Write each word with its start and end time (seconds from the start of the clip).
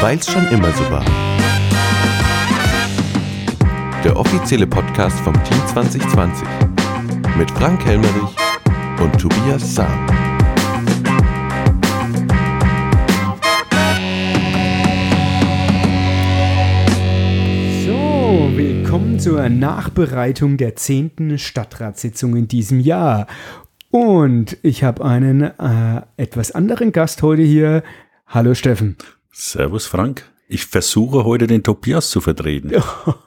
Weil's 0.00 0.30
schon 0.30 0.46
immer 0.48 0.70
so 0.72 0.84
war. 0.90 1.04
Der 4.04 4.16
offizielle 4.16 4.66
Podcast 4.66 5.18
vom 5.20 5.34
Team 5.44 5.58
2020 5.66 6.46
mit 7.38 7.50
Frank 7.50 7.84
Helmerich 7.84 8.36
und 9.00 9.18
Tobias 9.18 9.74
Sam. 9.74 10.06
So, 17.84 18.50
willkommen 18.56 19.18
zur 19.18 19.48
Nachbereitung 19.48 20.58
der 20.58 20.76
10. 20.76 21.38
Stadtratssitzung 21.38 22.36
in 22.36 22.46
diesem 22.46 22.78
Jahr. 22.78 23.26
Und 23.90 24.58
ich 24.62 24.84
habe 24.84 25.04
einen 25.04 25.42
äh, 25.42 26.02
etwas 26.16 26.52
anderen 26.52 26.92
Gast 26.92 27.22
heute 27.22 27.42
hier. 27.42 27.82
Hallo 28.26 28.54
Steffen. 28.54 28.96
Servus 29.36 29.86
Frank. 29.86 30.22
Ich 30.46 30.66
versuche 30.66 31.24
heute 31.24 31.48
den 31.48 31.64
Tobias 31.64 32.10
zu 32.10 32.20
vertreten. 32.20 32.70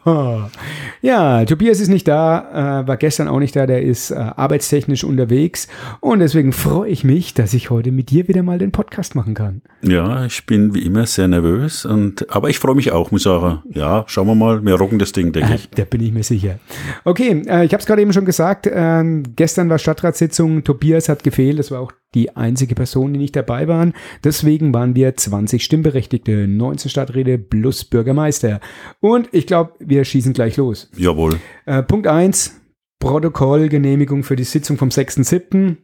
ja, 1.02 1.44
Tobias 1.44 1.82
ist 1.82 1.90
nicht 1.90 2.08
da, 2.08 2.84
äh, 2.84 2.88
war 2.88 2.96
gestern 2.96 3.28
auch 3.28 3.40
nicht 3.40 3.56
da, 3.56 3.66
der 3.66 3.82
ist 3.82 4.12
äh, 4.12 4.16
arbeitstechnisch 4.16 5.04
unterwegs 5.04 5.68
und 6.00 6.20
deswegen 6.20 6.54
freue 6.54 6.90
ich 6.90 7.04
mich, 7.04 7.34
dass 7.34 7.54
ich 7.54 7.72
heute 7.72 7.92
mit 7.92 8.12
dir 8.12 8.30
wieder 8.30 8.44
mal 8.44 8.58
den 8.60 8.72
Podcast 8.72 9.16
machen 9.16 9.34
kann. 9.34 9.64
Ja, 9.82 10.26
ich 10.26 10.46
bin 10.46 10.76
wie 10.76 10.86
immer 10.86 11.08
sehr 11.08 11.28
nervös, 11.28 11.86
und, 11.86 12.34
aber 12.34 12.50
ich 12.50 12.60
freue 12.60 12.76
mich 12.76 12.94
auch, 12.94 13.12
muss 13.12 13.24
sagen. 13.24 13.64
Ja, 13.70 14.06
schauen 14.08 14.28
wir 14.28 14.36
mal, 14.36 14.64
wir 14.64 14.76
rocken 14.76 15.00
das 15.00 15.12
Ding, 15.12 15.34
denke 15.34 15.52
äh, 15.52 15.56
ich. 15.56 15.70
Da 15.72 15.84
bin 15.84 16.02
ich 16.02 16.14
mir 16.14 16.24
sicher. 16.24 16.60
Okay, 17.04 17.42
ich 17.42 17.74
habe 17.74 17.78
es 17.78 17.86
gerade 17.86 18.02
eben 18.02 18.14
schon 18.14 18.26
gesagt, 18.26 18.70
ähm, 18.72 19.24
gestern 19.36 19.70
war 19.70 19.80
Stadtratssitzung, 19.80 20.64
Tobias 20.64 21.10
hat 21.10 21.24
gefehlt, 21.24 21.60
das 21.60 21.72
war 21.72 21.82
auch 21.82 21.92
die 22.14 22.36
einzige 22.36 22.76
Person, 22.76 23.14
die 23.14 23.20
nicht 23.20 23.36
dabei 23.36 23.68
waren. 23.68 23.94
Deswegen 24.24 24.74
waren 24.74 24.96
wir 24.96 25.16
20 25.16 25.64
Stimmberechtigte, 25.64 26.48
19 26.48 26.90
Stadträte 26.90 27.38
plus 27.38 27.86
Bürgermeister. 27.86 28.60
Und 29.00 29.30
ich 29.34 29.48
glaube, 29.48 29.74
wir 29.80 30.06
schießen 30.06 30.34
gleich 30.34 30.58
los. 30.58 30.90
Jawohl. 30.98 31.40
Äh, 31.66 31.84
Punkt 31.84 32.08
1, 32.08 32.60
Protokollgenehmigung 33.00 34.24
für 34.24 34.36
die 34.36 34.44
Sitzung 34.44 34.78
vom 34.78 34.90
6.7. 34.90 35.78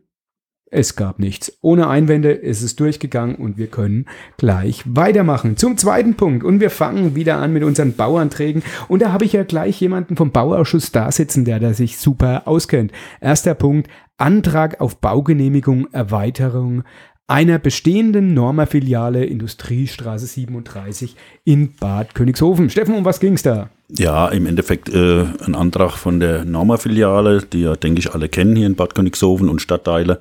Es 0.75 0.95
gab 0.95 1.19
nichts. 1.19 1.55
Ohne 1.61 1.87
Einwände 1.87 2.31
ist 2.31 2.63
es 2.63 2.75
durchgegangen 2.75 3.35
und 3.35 3.59
wir 3.59 3.67
können 3.67 4.07
gleich 4.37 4.81
weitermachen. 4.87 5.55
Zum 5.55 5.77
zweiten 5.77 6.15
Punkt. 6.15 6.43
Und 6.43 6.61
wir 6.61 6.71
fangen 6.71 7.13
wieder 7.13 7.37
an 7.37 7.53
mit 7.53 7.63
unseren 7.63 7.93
Bauanträgen. 7.93 8.63
Und 8.87 9.03
da 9.03 9.11
habe 9.11 9.23
ich 9.23 9.33
ja 9.33 9.43
gleich 9.43 9.79
jemanden 9.79 10.15
vom 10.15 10.31
Bauausschuss 10.31 10.91
da 10.91 11.11
sitzen, 11.11 11.45
der 11.45 11.59
da 11.59 11.75
sich 11.75 11.97
super 11.99 12.47
auskennt. 12.47 12.91
Erster 13.21 13.53
Punkt. 13.53 13.87
Antrag 14.17 14.79
auf 14.79 14.99
Baugenehmigung, 14.99 15.87
Erweiterung 15.91 16.83
einer 17.27 17.57
bestehenden 17.57 18.33
Norma-Filiale 18.33 19.25
Industriestraße 19.25 20.25
37 20.25 21.15
in 21.45 21.73
Bad 21.79 22.15
Königshofen. 22.15 22.69
Steffen, 22.69 22.95
um 22.95 23.05
was 23.05 23.19
ging 23.19 23.33
es 23.33 23.43
da? 23.43 23.69
Ja, 23.89 24.27
im 24.27 24.45
Endeffekt 24.45 24.89
äh, 24.89 25.25
ein 25.45 25.55
Antrag 25.55 25.93
von 25.93 26.19
der 26.19 26.45
Norma-Filiale, 26.45 27.41
die 27.41 27.61
ja, 27.61 27.75
denke 27.75 27.99
ich, 27.99 28.13
alle 28.13 28.27
kennen 28.27 28.55
hier 28.55 28.67
in 28.67 28.75
Bad 28.75 28.93
Königshofen 28.95 29.49
und 29.49 29.61
Stadtteile. 29.61 30.19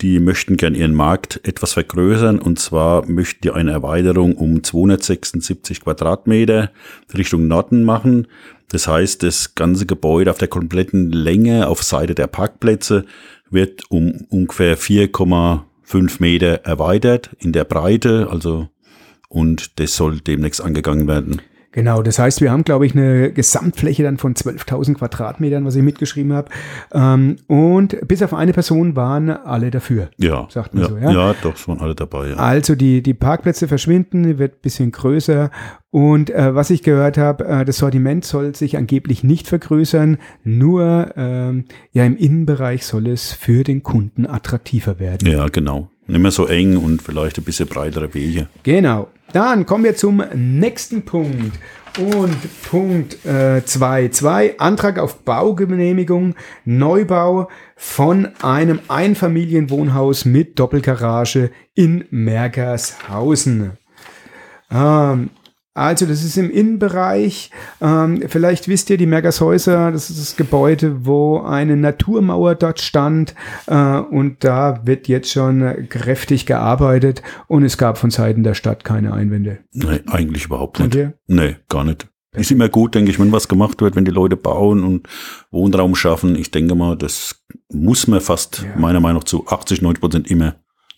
Die 0.00 0.18
möchten 0.18 0.56
gern 0.56 0.74
ihren 0.74 0.94
Markt 0.94 1.40
etwas 1.42 1.74
vergrößern 1.74 2.38
und 2.38 2.58
zwar 2.58 3.06
möchten 3.06 3.42
die 3.42 3.50
eine 3.50 3.72
Erweiterung 3.72 4.34
um 4.34 4.62
276 4.62 5.82
Quadratmeter 5.82 6.70
Richtung 7.12 7.48
Norden 7.48 7.84
machen. 7.84 8.28
Das 8.70 8.86
heißt, 8.86 9.22
das 9.22 9.54
ganze 9.54 9.84
Gebäude 9.84 10.30
auf 10.30 10.38
der 10.38 10.48
kompletten 10.48 11.10
Länge 11.10 11.68
auf 11.68 11.82
Seite 11.82 12.14
der 12.14 12.28
Parkplätze 12.28 13.04
wird 13.50 13.90
um 13.90 14.26
ungefähr 14.30 14.78
4,5 14.78 16.16
Meter 16.20 16.64
erweitert 16.64 17.30
in 17.40 17.52
der 17.52 17.64
Breite, 17.64 18.28
also 18.30 18.68
und 19.28 19.78
das 19.78 19.94
soll 19.94 20.20
demnächst 20.20 20.60
angegangen 20.60 21.06
werden. 21.06 21.42
Genau, 21.72 22.02
das 22.02 22.18
heißt, 22.18 22.40
wir 22.40 22.50
haben, 22.50 22.64
glaube 22.64 22.84
ich, 22.84 22.96
eine 22.96 23.32
Gesamtfläche 23.32 24.02
dann 24.02 24.18
von 24.18 24.34
12.000 24.34 24.94
Quadratmetern, 24.94 25.64
was 25.64 25.76
ich 25.76 25.82
mitgeschrieben 25.82 26.32
habe. 26.32 26.50
Ähm, 26.92 27.36
und 27.46 27.96
bis 28.08 28.22
auf 28.22 28.34
eine 28.34 28.52
Person 28.52 28.96
waren 28.96 29.30
alle 29.30 29.70
dafür. 29.70 30.08
Ja, 30.16 30.48
sagt 30.50 30.74
man 30.74 30.82
ja, 30.82 30.88
so. 30.88 30.96
Ja? 30.96 31.10
ja, 31.12 31.34
doch, 31.42 31.68
waren 31.68 31.80
alle 31.80 31.94
dabei. 31.94 32.30
Ja. 32.30 32.36
Also 32.36 32.74
die, 32.74 33.02
die 33.02 33.14
Parkplätze 33.14 33.68
verschwinden, 33.68 34.38
wird 34.38 34.54
ein 34.54 34.60
bisschen 34.62 34.90
größer. 34.90 35.50
Und 35.90 36.30
äh, 36.30 36.54
was 36.54 36.70
ich 36.70 36.82
gehört 36.82 37.18
habe, 37.18 37.44
äh, 37.46 37.64
das 37.64 37.78
Sortiment 37.78 38.24
soll 38.24 38.54
sich 38.54 38.76
angeblich 38.76 39.22
nicht 39.22 39.46
vergrößern, 39.46 40.18
nur 40.42 41.12
ähm, 41.16 41.64
ja 41.92 42.04
im 42.04 42.16
Innenbereich 42.16 42.84
soll 42.84 43.08
es 43.08 43.32
für 43.32 43.64
den 43.64 43.82
Kunden 43.82 44.26
attraktiver 44.26 44.98
werden. 44.98 45.28
Ja, 45.28 45.48
genau. 45.48 45.88
Nicht 46.10 46.20
mehr 46.20 46.32
so 46.32 46.46
eng 46.46 46.76
und 46.76 47.02
vielleicht 47.02 47.38
ein 47.38 47.44
bisschen 47.44 47.68
breitere 47.68 48.12
Wege. 48.12 48.48
Genau. 48.64 49.08
Dann 49.32 49.64
kommen 49.64 49.84
wir 49.84 49.94
zum 49.94 50.24
nächsten 50.34 51.02
Punkt. 51.04 51.56
Und 51.98 52.36
Punkt 52.68 53.16
2.2, 53.24 54.44
äh, 54.44 54.54
Antrag 54.58 54.98
auf 54.98 55.18
Baugenehmigung, 55.24 56.34
Neubau 56.64 57.48
von 57.76 58.28
einem 58.42 58.80
Einfamilienwohnhaus 58.88 60.24
mit 60.24 60.58
Doppelgarage 60.58 61.50
in 61.74 62.04
Mergershausen. 62.10 63.72
Ähm, 64.72 65.30
also 65.74 66.04
das 66.04 66.24
ist 66.24 66.36
im 66.36 66.50
Innenbereich. 66.50 67.50
Ähm, 67.80 68.24
vielleicht 68.26 68.66
wisst 68.66 68.90
ihr, 68.90 68.96
die 68.96 69.06
Mergershäuser, 69.06 69.92
das 69.92 70.10
ist 70.10 70.18
das 70.18 70.36
Gebäude, 70.36 71.06
wo 71.06 71.40
eine 71.40 71.76
Naturmauer 71.76 72.56
dort 72.56 72.80
stand. 72.80 73.34
Äh, 73.66 73.98
und 73.98 74.42
da 74.42 74.80
wird 74.84 75.06
jetzt 75.06 75.30
schon 75.30 75.88
kräftig 75.88 76.44
gearbeitet. 76.46 77.22
Und 77.46 77.62
es 77.62 77.78
gab 77.78 77.98
von 77.98 78.10
Seiten 78.10 78.42
der 78.42 78.54
Stadt 78.54 78.84
keine 78.84 79.12
Einwände. 79.12 79.58
Nee, 79.72 80.00
eigentlich 80.06 80.46
überhaupt 80.46 80.80
nicht. 80.80 80.98
Nee, 81.28 81.56
gar 81.68 81.84
nicht. 81.84 82.08
Ist 82.32 82.52
immer 82.52 82.68
gut, 82.68 82.94
denke 82.94 83.10
ich, 83.10 83.18
wenn 83.18 83.32
was 83.32 83.48
gemacht 83.48 83.80
wird, 83.80 83.96
wenn 83.96 84.04
die 84.04 84.12
Leute 84.12 84.36
bauen 84.36 84.84
und 84.84 85.08
Wohnraum 85.50 85.96
schaffen. 85.96 86.36
Ich 86.36 86.52
denke 86.52 86.76
mal, 86.76 86.96
das 86.96 87.44
muss 87.72 88.06
man 88.06 88.20
fast 88.20 88.62
ja. 88.62 88.78
meiner 88.78 89.00
Meinung 89.00 89.18
nach 89.18 89.24
zu 89.24 89.48
80, 89.48 89.82
90 89.82 90.00
Prozent 90.00 90.30
immer 90.30 90.54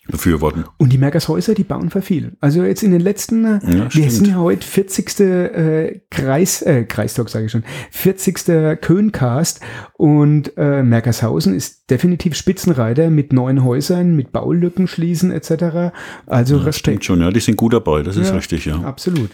befürworten. 0.09 0.65
Und 0.77 0.91
die 0.91 0.97
Mergershäuser, 0.97 1.53
die 1.53 1.63
bauen 1.63 1.89
für 1.89 2.01
viel. 2.01 2.33
Also 2.41 2.63
jetzt 2.63 2.83
in 2.83 2.91
den 2.91 2.99
letzten, 2.99 3.45
äh, 3.45 3.59
ja, 3.65 3.87
wir 3.93 4.11
sind 4.11 4.27
ja 4.27 4.35
heute 4.35 4.65
40. 4.67 5.19
Äh, 5.19 6.01
Kreis, 6.09 6.61
äh, 6.61 6.83
Kreistag 6.83 7.29
sage 7.29 7.45
ich 7.45 7.51
schon, 7.51 7.63
40. 7.91 8.81
Köhncast 8.81 9.61
und 9.93 10.57
äh, 10.57 10.83
Mergershausen 10.83 11.55
ist 11.55 11.89
definitiv 11.89 12.35
Spitzenreiter 12.35 13.09
mit 13.09 13.31
neuen 13.31 13.63
Häusern, 13.63 14.15
mit 14.15 14.33
Baulücken 14.33 14.87
schließen 14.87 15.31
etc. 15.31 15.93
Also 16.25 16.57
ja, 16.57 16.63
Respekt. 16.63 16.75
Stimmt 16.75 17.05
schon, 17.05 17.21
ja, 17.21 17.31
die 17.31 17.39
sind 17.39 17.55
gut 17.55 17.73
dabei, 17.73 18.03
das 18.03 18.17
ja, 18.17 18.23
ist 18.23 18.33
richtig, 18.33 18.65
ja. 18.65 18.81
Absolut. 18.81 19.31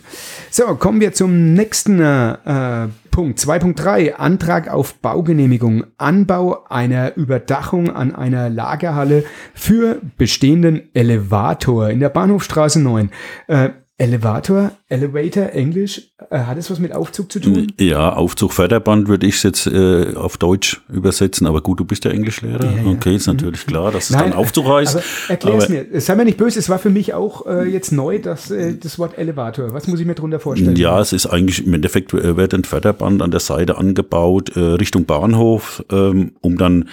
So, 0.51 0.63
kommen 0.75 1.01
wir 1.01 1.13
zum 1.13 1.53
nächsten 1.53 2.00
äh, 2.00 2.88
Punkt 3.19 3.38
2.3 3.38 4.13
Antrag 4.13 4.69
auf 4.69 4.94
Baugenehmigung. 5.02 5.84
Anbau 5.97 6.63
einer 6.69 7.18
Überdachung 7.18 7.90
an 7.90 8.16
einer 8.16 8.50
Lagerhalle 8.50 9.25
für 9.53 10.00
bestehenden 10.18 10.84
Elevator 10.96 11.90
in 11.90 12.00
der 12.00 12.07
Bahnhofstraße 12.07 12.80
9. 12.80 13.09
Äh, 13.47 13.72
Elevator, 14.00 14.72
Elevator, 14.88 15.50
Englisch, 15.52 16.04
äh, 16.30 16.40
hat 16.40 16.58
es 16.58 16.72
was 16.72 16.80
mit 16.80 16.96
Aufzug 16.96 17.30
zu 17.30 17.42
tun? 17.42 17.74
Ja, 17.82 18.14
Aufzug, 18.14 18.54
Förderband 18.54 19.10
würde 19.10 19.28
ich 19.28 19.44
jetzt 19.44 19.68
äh, 19.68 20.16
auf 20.16 20.38
Deutsch 20.38 20.80
übersetzen, 20.88 21.46
aber 21.46 21.60
gut, 21.60 21.82
du 21.82 21.86
bist 21.86 22.06
ja 22.06 22.12
Englischlehrer. 22.12 22.64
Ja, 22.64 22.82
ja. 22.82 22.88
Okay, 22.88 23.18
ist 23.18 23.28
natürlich 23.28 23.68
mhm. 23.68 23.72
klar, 23.72 23.92
dass 23.92 24.06
es 24.06 24.16
Nein, 24.16 24.30
dann 24.30 24.40
Aufzug 24.40 24.70
heißt. 24.70 24.96
Aber 24.96 25.04
erklär 25.28 25.56
es 25.56 25.68
mir, 25.68 25.86
sei 26.00 26.16
mir 26.16 26.24
nicht 26.24 26.38
böse, 26.38 26.60
es 26.60 26.70
war 26.70 26.80
für 26.80 26.90
mich 26.90 27.14
auch 27.14 27.46
äh, 27.46 27.66
jetzt 27.66 27.92
neu, 27.92 28.20
dass, 28.20 28.50
äh, 28.50 28.78
das 28.78 29.00
Wort 29.00 29.18
Elevator. 29.18 29.74
Was 29.74 29.86
muss 29.88 30.00
ich 30.00 30.06
mir 30.06 30.16
darunter 30.16 30.40
vorstellen? 30.40 30.78
Ja, 30.78 31.02
es 31.02 31.12
ist 31.12 31.26
eigentlich, 31.26 31.68
im 31.68 31.74
Endeffekt 31.74 32.14
äh, 32.14 32.38
wird 32.38 32.54
ein 32.54 32.64
Förderband 32.64 33.22
an 33.22 33.31
der 33.31 33.42
Seite 33.42 33.78
angebaut, 33.78 34.56
äh, 34.56 34.62
Richtung 34.62 35.04
Bahnhof, 35.08 35.84
ähm, 35.92 36.31
um 36.40 36.58
dann 36.58 36.88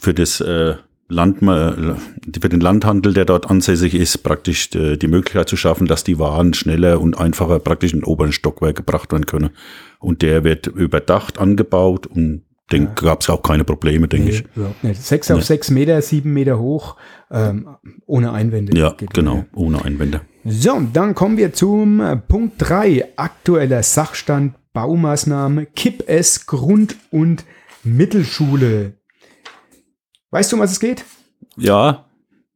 für 0.00 0.14
das 0.14 0.40
äh, 0.40 0.76
Land, 1.08 1.38
für 1.40 2.48
den 2.48 2.60
Landhandel, 2.60 3.14
der 3.14 3.24
dort 3.24 3.50
ansässig 3.50 3.94
ist, 3.94 4.18
praktisch 4.18 4.74
äh, 4.74 4.96
die 4.96 5.08
Möglichkeit 5.08 5.48
zu 5.48 5.56
schaffen, 5.56 5.86
dass 5.86 6.04
die 6.04 6.18
Waren 6.18 6.52
schneller 6.52 7.00
und 7.00 7.18
einfacher 7.18 7.58
praktisch 7.60 7.94
in 7.94 8.00
den 8.00 8.04
oberen 8.04 8.32
Stockwerk 8.32 8.76
gebracht 8.76 9.10
werden 9.12 9.26
können. 9.26 9.50
Und 10.00 10.22
der 10.22 10.44
wird 10.44 10.66
überdacht 10.66 11.38
angebaut 11.38 12.06
und 12.06 12.42
den 12.70 12.84
ja. 12.84 12.90
gab 12.94 13.22
es 13.22 13.30
auch 13.30 13.42
keine 13.42 13.64
Probleme, 13.64 14.08
denke 14.08 14.44
nee, 14.54 14.90
ich. 14.90 14.98
Sechs 14.98 15.30
auf 15.30 15.38
nee. 15.38 15.44
sechs 15.44 15.70
Meter, 15.70 16.02
sieben 16.02 16.34
Meter 16.34 16.58
hoch, 16.58 16.96
ähm, 17.30 17.68
ohne 18.06 18.32
Einwände. 18.32 18.78
Ja, 18.78 18.94
genau, 19.12 19.34
mehr. 19.34 19.46
ohne 19.54 19.82
Einwände. 19.82 20.20
So, 20.44 20.78
dann 20.92 21.14
kommen 21.14 21.38
wir 21.38 21.54
zum 21.54 22.00
äh, 22.00 22.16
Punkt 22.16 22.56
drei 22.58 23.06
Aktueller 23.16 23.82
Sachstand, 23.82 24.54
Baumaßnahme, 24.74 25.66
Kipp-S, 25.66 26.46
Grund- 26.46 26.96
und 27.10 27.44
Mittelschule. 27.84 28.97
Weißt 30.30 30.52
du, 30.52 30.56
um 30.56 30.62
was 30.62 30.72
es 30.72 30.80
geht? 30.80 31.04
Ja, 31.56 32.04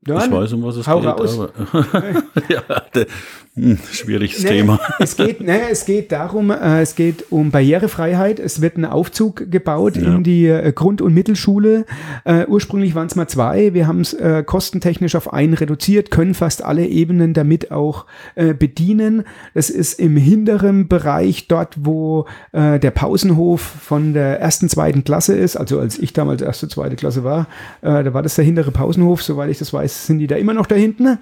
Dann 0.04 0.30
ich 0.30 0.32
weiß, 0.32 0.52
um 0.54 0.62
was 0.64 0.76
es 0.76 0.86
geht. 0.86 0.94
raus. 0.94 1.38
Aber 1.38 1.50
ja, 2.48 2.62
der, 2.94 3.06
hm, 3.54 3.78
schwieriges 3.92 4.42
Nee, 4.42 4.48
Thema. 4.48 4.80
Es 4.98 5.16
geht, 5.16 5.40
nee, 5.40 5.60
es 5.70 5.84
geht 5.84 6.10
darum, 6.10 6.50
äh, 6.50 6.80
es 6.80 6.94
geht 6.96 7.26
um 7.30 7.50
Barrierefreiheit. 7.50 8.40
Es 8.40 8.60
wird 8.60 8.76
ein 8.78 8.84
Aufzug 8.84 9.50
gebaut 9.50 9.96
Ja. 9.96 10.02
in 10.16 10.24
die 10.24 10.46
äh, 10.46 10.72
Grund- 10.72 11.02
und 11.02 11.14
Mittelschule. 11.14 11.84
Äh, 12.24 12.46
ursprünglich 12.46 12.94
waren 12.94 13.06
es 13.06 13.14
mal 13.14 13.28
zwei. 13.28 13.74
Wir 13.74 13.86
haben 13.86 14.00
es 14.00 14.12
äh, 14.14 14.42
kostentechnisch 14.44 15.14
auf 15.14 15.32
einen 15.32 15.54
reduziert, 15.54 16.10
können 16.10 16.34
fast 16.34 16.64
alle 16.64 16.86
Ebenen 16.86 17.32
damit 17.34 17.70
auch 17.70 18.06
äh, 18.34 18.54
bedienen. 18.54 19.22
Das 19.54 19.70
ist 19.70 20.00
im 20.00 20.16
hinteren 20.16 20.88
Bereich, 20.88 21.46
dort 21.46 21.76
wo 21.78 22.26
äh, 22.52 22.80
der 22.80 22.90
Pausenhof 22.90 23.60
von 23.60 24.14
der 24.14 24.40
ersten, 24.40 24.68
zweiten 24.68 25.04
Klasse 25.04 25.36
ist. 25.36 25.56
Also 25.56 25.78
als 25.78 25.98
ich 25.98 26.12
damals 26.12 26.42
erste, 26.42 26.66
zweite 26.68 26.96
Klasse 26.96 27.22
war, 27.22 27.46
da 27.82 28.12
war 28.14 28.22
das 28.22 28.34
der 28.36 28.44
hintere 28.44 28.70
Pausenhof. 28.70 29.22
Soweit 29.22 29.50
ich 29.50 29.58
das 29.58 29.72
weiß, 29.72 29.91
sind 29.92 30.18
die 30.18 30.26
da 30.26 30.36
immer 30.36 30.54
noch 30.54 30.66
da 30.66 30.74
hinten. 30.74 31.18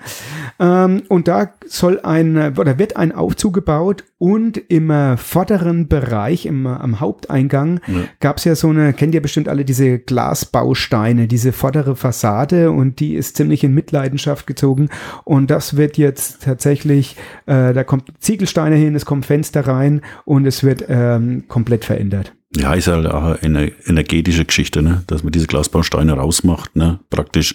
Ähm, 0.58 1.02
und 1.08 1.28
da 1.28 1.52
soll 1.66 2.00
ein, 2.00 2.56
oder 2.58 2.78
wird 2.78 2.96
ein 2.96 3.12
Aufzug 3.12 3.54
gebaut 3.54 4.04
und 4.18 4.58
im 4.68 4.90
äh, 4.90 5.16
vorderen 5.16 5.88
Bereich, 5.88 6.46
im, 6.46 6.66
äh, 6.66 6.70
am 6.70 7.00
Haupteingang, 7.00 7.80
Ja. 7.86 8.02
gab 8.20 8.36
es 8.38 8.44
ja 8.44 8.54
so 8.54 8.68
eine, 8.68 8.92
kennt 8.92 9.14
ihr 9.14 9.22
bestimmt 9.22 9.48
alle 9.48 9.64
diese 9.64 9.98
Glasbausteine, 9.98 11.26
diese 11.26 11.52
vordere 11.52 11.96
Fassade 11.96 12.70
und 12.70 13.00
die 13.00 13.14
ist 13.14 13.36
ziemlich 13.36 13.64
in 13.64 13.74
Mitleidenschaft 13.74 14.46
gezogen. 14.46 14.88
Und 15.24 15.50
das 15.50 15.76
wird 15.76 15.96
jetzt 15.98 16.42
tatsächlich, 16.44 17.16
äh, 17.46 17.72
da 17.72 17.84
kommt 17.84 18.12
Ziegelsteine 18.18 18.76
hin, 18.76 18.94
es 18.94 19.04
kommen 19.06 19.22
Fenster 19.22 19.66
rein 19.66 20.02
und 20.24 20.46
es 20.46 20.62
wird 20.64 20.84
ähm, 20.88 21.44
komplett 21.48 21.84
verändert. 21.84 22.34
Ja, 22.56 22.74
ist 22.74 22.88
halt 22.88 23.06
auch 23.06 23.40
eine 23.42 23.70
energetische 23.86 24.44
Geschichte, 24.44 24.82
ne? 24.82 25.04
dass 25.06 25.22
man 25.22 25.30
diese 25.30 25.46
Glasbausteine 25.46 26.14
rausmacht, 26.14 26.74
ne? 26.74 26.98
praktisch 27.08 27.54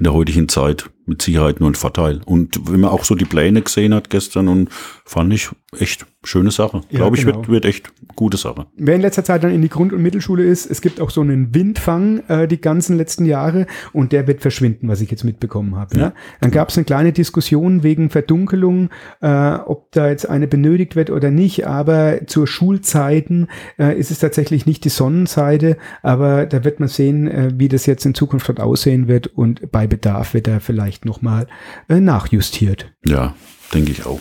in 0.00 0.04
der 0.04 0.14
heutigen 0.14 0.48
Zeit 0.48 0.88
mit 1.04 1.20
Sicherheit 1.20 1.60
nur 1.60 1.70
ein 1.70 1.74
Vorteil. 1.74 2.20
Und 2.24 2.70
wenn 2.70 2.80
man 2.80 2.90
auch 2.90 3.04
so 3.04 3.14
die 3.14 3.26
Pläne 3.26 3.60
gesehen 3.60 3.92
hat 3.92 4.08
gestern 4.08 4.48
und 4.48 4.70
fand 5.04 5.32
ich 5.32 5.50
echt 5.78 6.06
schöne 6.24 6.50
Sache. 6.50 6.82
Ja, 6.90 6.98
Glaube 6.98 7.16
ich, 7.16 7.24
genau. 7.24 7.38
wird, 7.38 7.48
wird 7.48 7.64
echt 7.64 7.92
gute 8.16 8.36
Sache. 8.36 8.66
Wer 8.76 8.96
in 8.96 9.00
letzter 9.00 9.24
Zeit 9.24 9.42
dann 9.44 9.52
in 9.52 9.62
die 9.62 9.68
Grund- 9.68 9.92
und 9.92 10.02
Mittelschule 10.02 10.44
ist, 10.44 10.66
es 10.66 10.80
gibt 10.80 11.00
auch 11.00 11.10
so 11.10 11.20
einen 11.20 11.54
Windfang 11.54 12.22
äh, 12.28 12.48
die 12.48 12.60
ganzen 12.60 12.96
letzten 12.96 13.24
Jahre 13.24 13.66
und 13.92 14.12
der 14.12 14.26
wird 14.26 14.40
verschwinden, 14.40 14.88
was 14.88 15.00
ich 15.00 15.10
jetzt 15.10 15.24
mitbekommen 15.24 15.76
habe. 15.76 15.98
Ja. 15.98 16.12
Dann 16.40 16.50
gab 16.50 16.68
es 16.68 16.76
eine 16.76 16.84
kleine 16.84 17.12
Diskussion 17.12 17.82
wegen 17.82 18.10
Verdunkelung, 18.10 18.90
äh, 19.20 19.54
ob 19.54 19.92
da 19.92 20.08
jetzt 20.08 20.28
eine 20.28 20.46
benötigt 20.46 20.96
wird 20.96 21.10
oder 21.10 21.30
nicht, 21.30 21.66
aber 21.66 22.26
zur 22.26 22.46
Schulzeiten 22.46 23.48
äh, 23.78 23.98
ist 23.98 24.10
es 24.10 24.18
tatsächlich 24.18 24.66
nicht 24.66 24.84
die 24.84 24.90
Sonnenseite, 24.90 25.76
aber 26.02 26.46
da 26.46 26.64
wird 26.64 26.80
man 26.80 26.88
sehen, 26.88 27.28
äh, 27.28 27.52
wie 27.56 27.68
das 27.68 27.86
jetzt 27.86 28.04
in 28.04 28.14
Zukunft 28.14 28.48
dort 28.48 28.60
aussehen 28.60 29.08
wird 29.08 29.28
und 29.28 29.70
bei 29.70 29.86
Bedarf 29.90 30.32
wird 30.32 30.48
er 30.48 30.60
vielleicht 30.60 31.04
nochmal 31.04 31.46
äh, 31.90 32.00
nachjustiert. 32.00 32.90
Ja, 33.04 33.34
denke 33.74 33.92
ich 33.92 34.06
auch. 34.06 34.20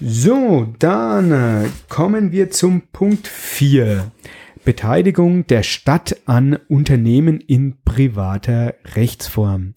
So, 0.00 0.72
dann 0.78 1.30
äh, 1.30 1.68
kommen 1.90 2.32
wir 2.32 2.50
zum 2.50 2.82
Punkt 2.90 3.28
4. 3.28 4.10
Beteiligung 4.64 5.46
der 5.46 5.62
Stadt 5.62 6.16
an 6.26 6.58
Unternehmen 6.68 7.40
in 7.40 7.76
privater 7.84 8.74
Rechtsform. 8.94 9.74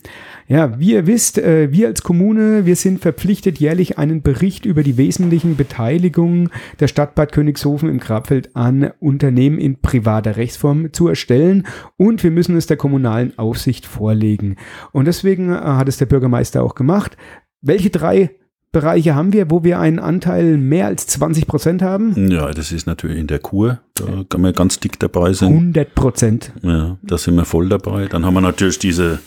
Ja, 0.48 0.80
wie 0.80 0.94
ihr 0.94 1.08
wisst, 1.08 1.38
äh, 1.38 1.72
wir 1.72 1.88
als 1.88 2.04
Kommune, 2.04 2.66
wir 2.66 2.76
sind 2.76 3.00
verpflichtet, 3.00 3.60
jährlich 3.60 3.98
einen 3.98 4.22
Bericht 4.22 4.66
über 4.66 4.84
die 4.84 4.98
wesentlichen 4.98 5.56
Beteiligungen 5.56 6.50
der 6.80 6.88
Stadt 6.88 7.16
Bad 7.16 7.32
Königshofen 7.32 7.90
im 7.90 8.00
Grabfeld 8.00 8.56
an 8.56 8.92
Unternehmen 9.00 9.58
in 9.58 9.82
privater 9.82 10.36
Rechtsform 10.36 10.92
zu 10.92 11.08
erstellen 11.08 11.66
und 11.98 12.24
wir 12.24 12.32
müssen 12.32 12.58
es 12.58 12.68
der 12.68 12.78
kommunalen 12.78 13.38
Aufsicht 13.38 13.86
vorlegen. 13.86 14.58
Und 14.92 15.06
deswegen 15.06 15.52
äh, 15.54 15.58
hat 15.58 15.88
es 15.88 15.98
der 15.98 16.08
Bürgermeister 16.08 16.62
auch 16.62 16.76
gemacht. 16.76 17.18
Welche 17.62 17.90
drei 17.90 18.32
Bereiche 18.74 19.14
haben 19.14 19.34
wir, 19.34 19.52
wo 19.52 19.64
wir 19.64 19.80
einen 19.80 20.00
Anteil 20.00 20.58
mehr 20.58 20.88
als 20.88 21.06
20 21.06 21.46
Prozent 21.46 21.82
haben? 21.84 22.30
Ja, 22.32 22.52
das 22.52 22.72
ist 22.72 22.88
natürlich 22.88 23.20
in 23.20 23.28
der 23.28 23.38
Kur, 23.38 23.80
da 23.94 24.06
kann 24.28 24.42
man 24.42 24.52
ganz 24.52 24.80
dick 24.80 25.00
dabei 25.00 25.32
sein. 25.32 25.50
100 25.50 25.94
Prozent. 25.94 26.52
Ja, 26.64 26.98
da 27.04 27.18
sind 27.20 27.36
wir 27.36 27.46
voll 27.46 27.70
dabei. 27.70 28.08
Dann 28.08 28.26
haben 28.26 28.34
wir 28.34 28.42
natürlich 28.42 28.80
diese 28.80 29.20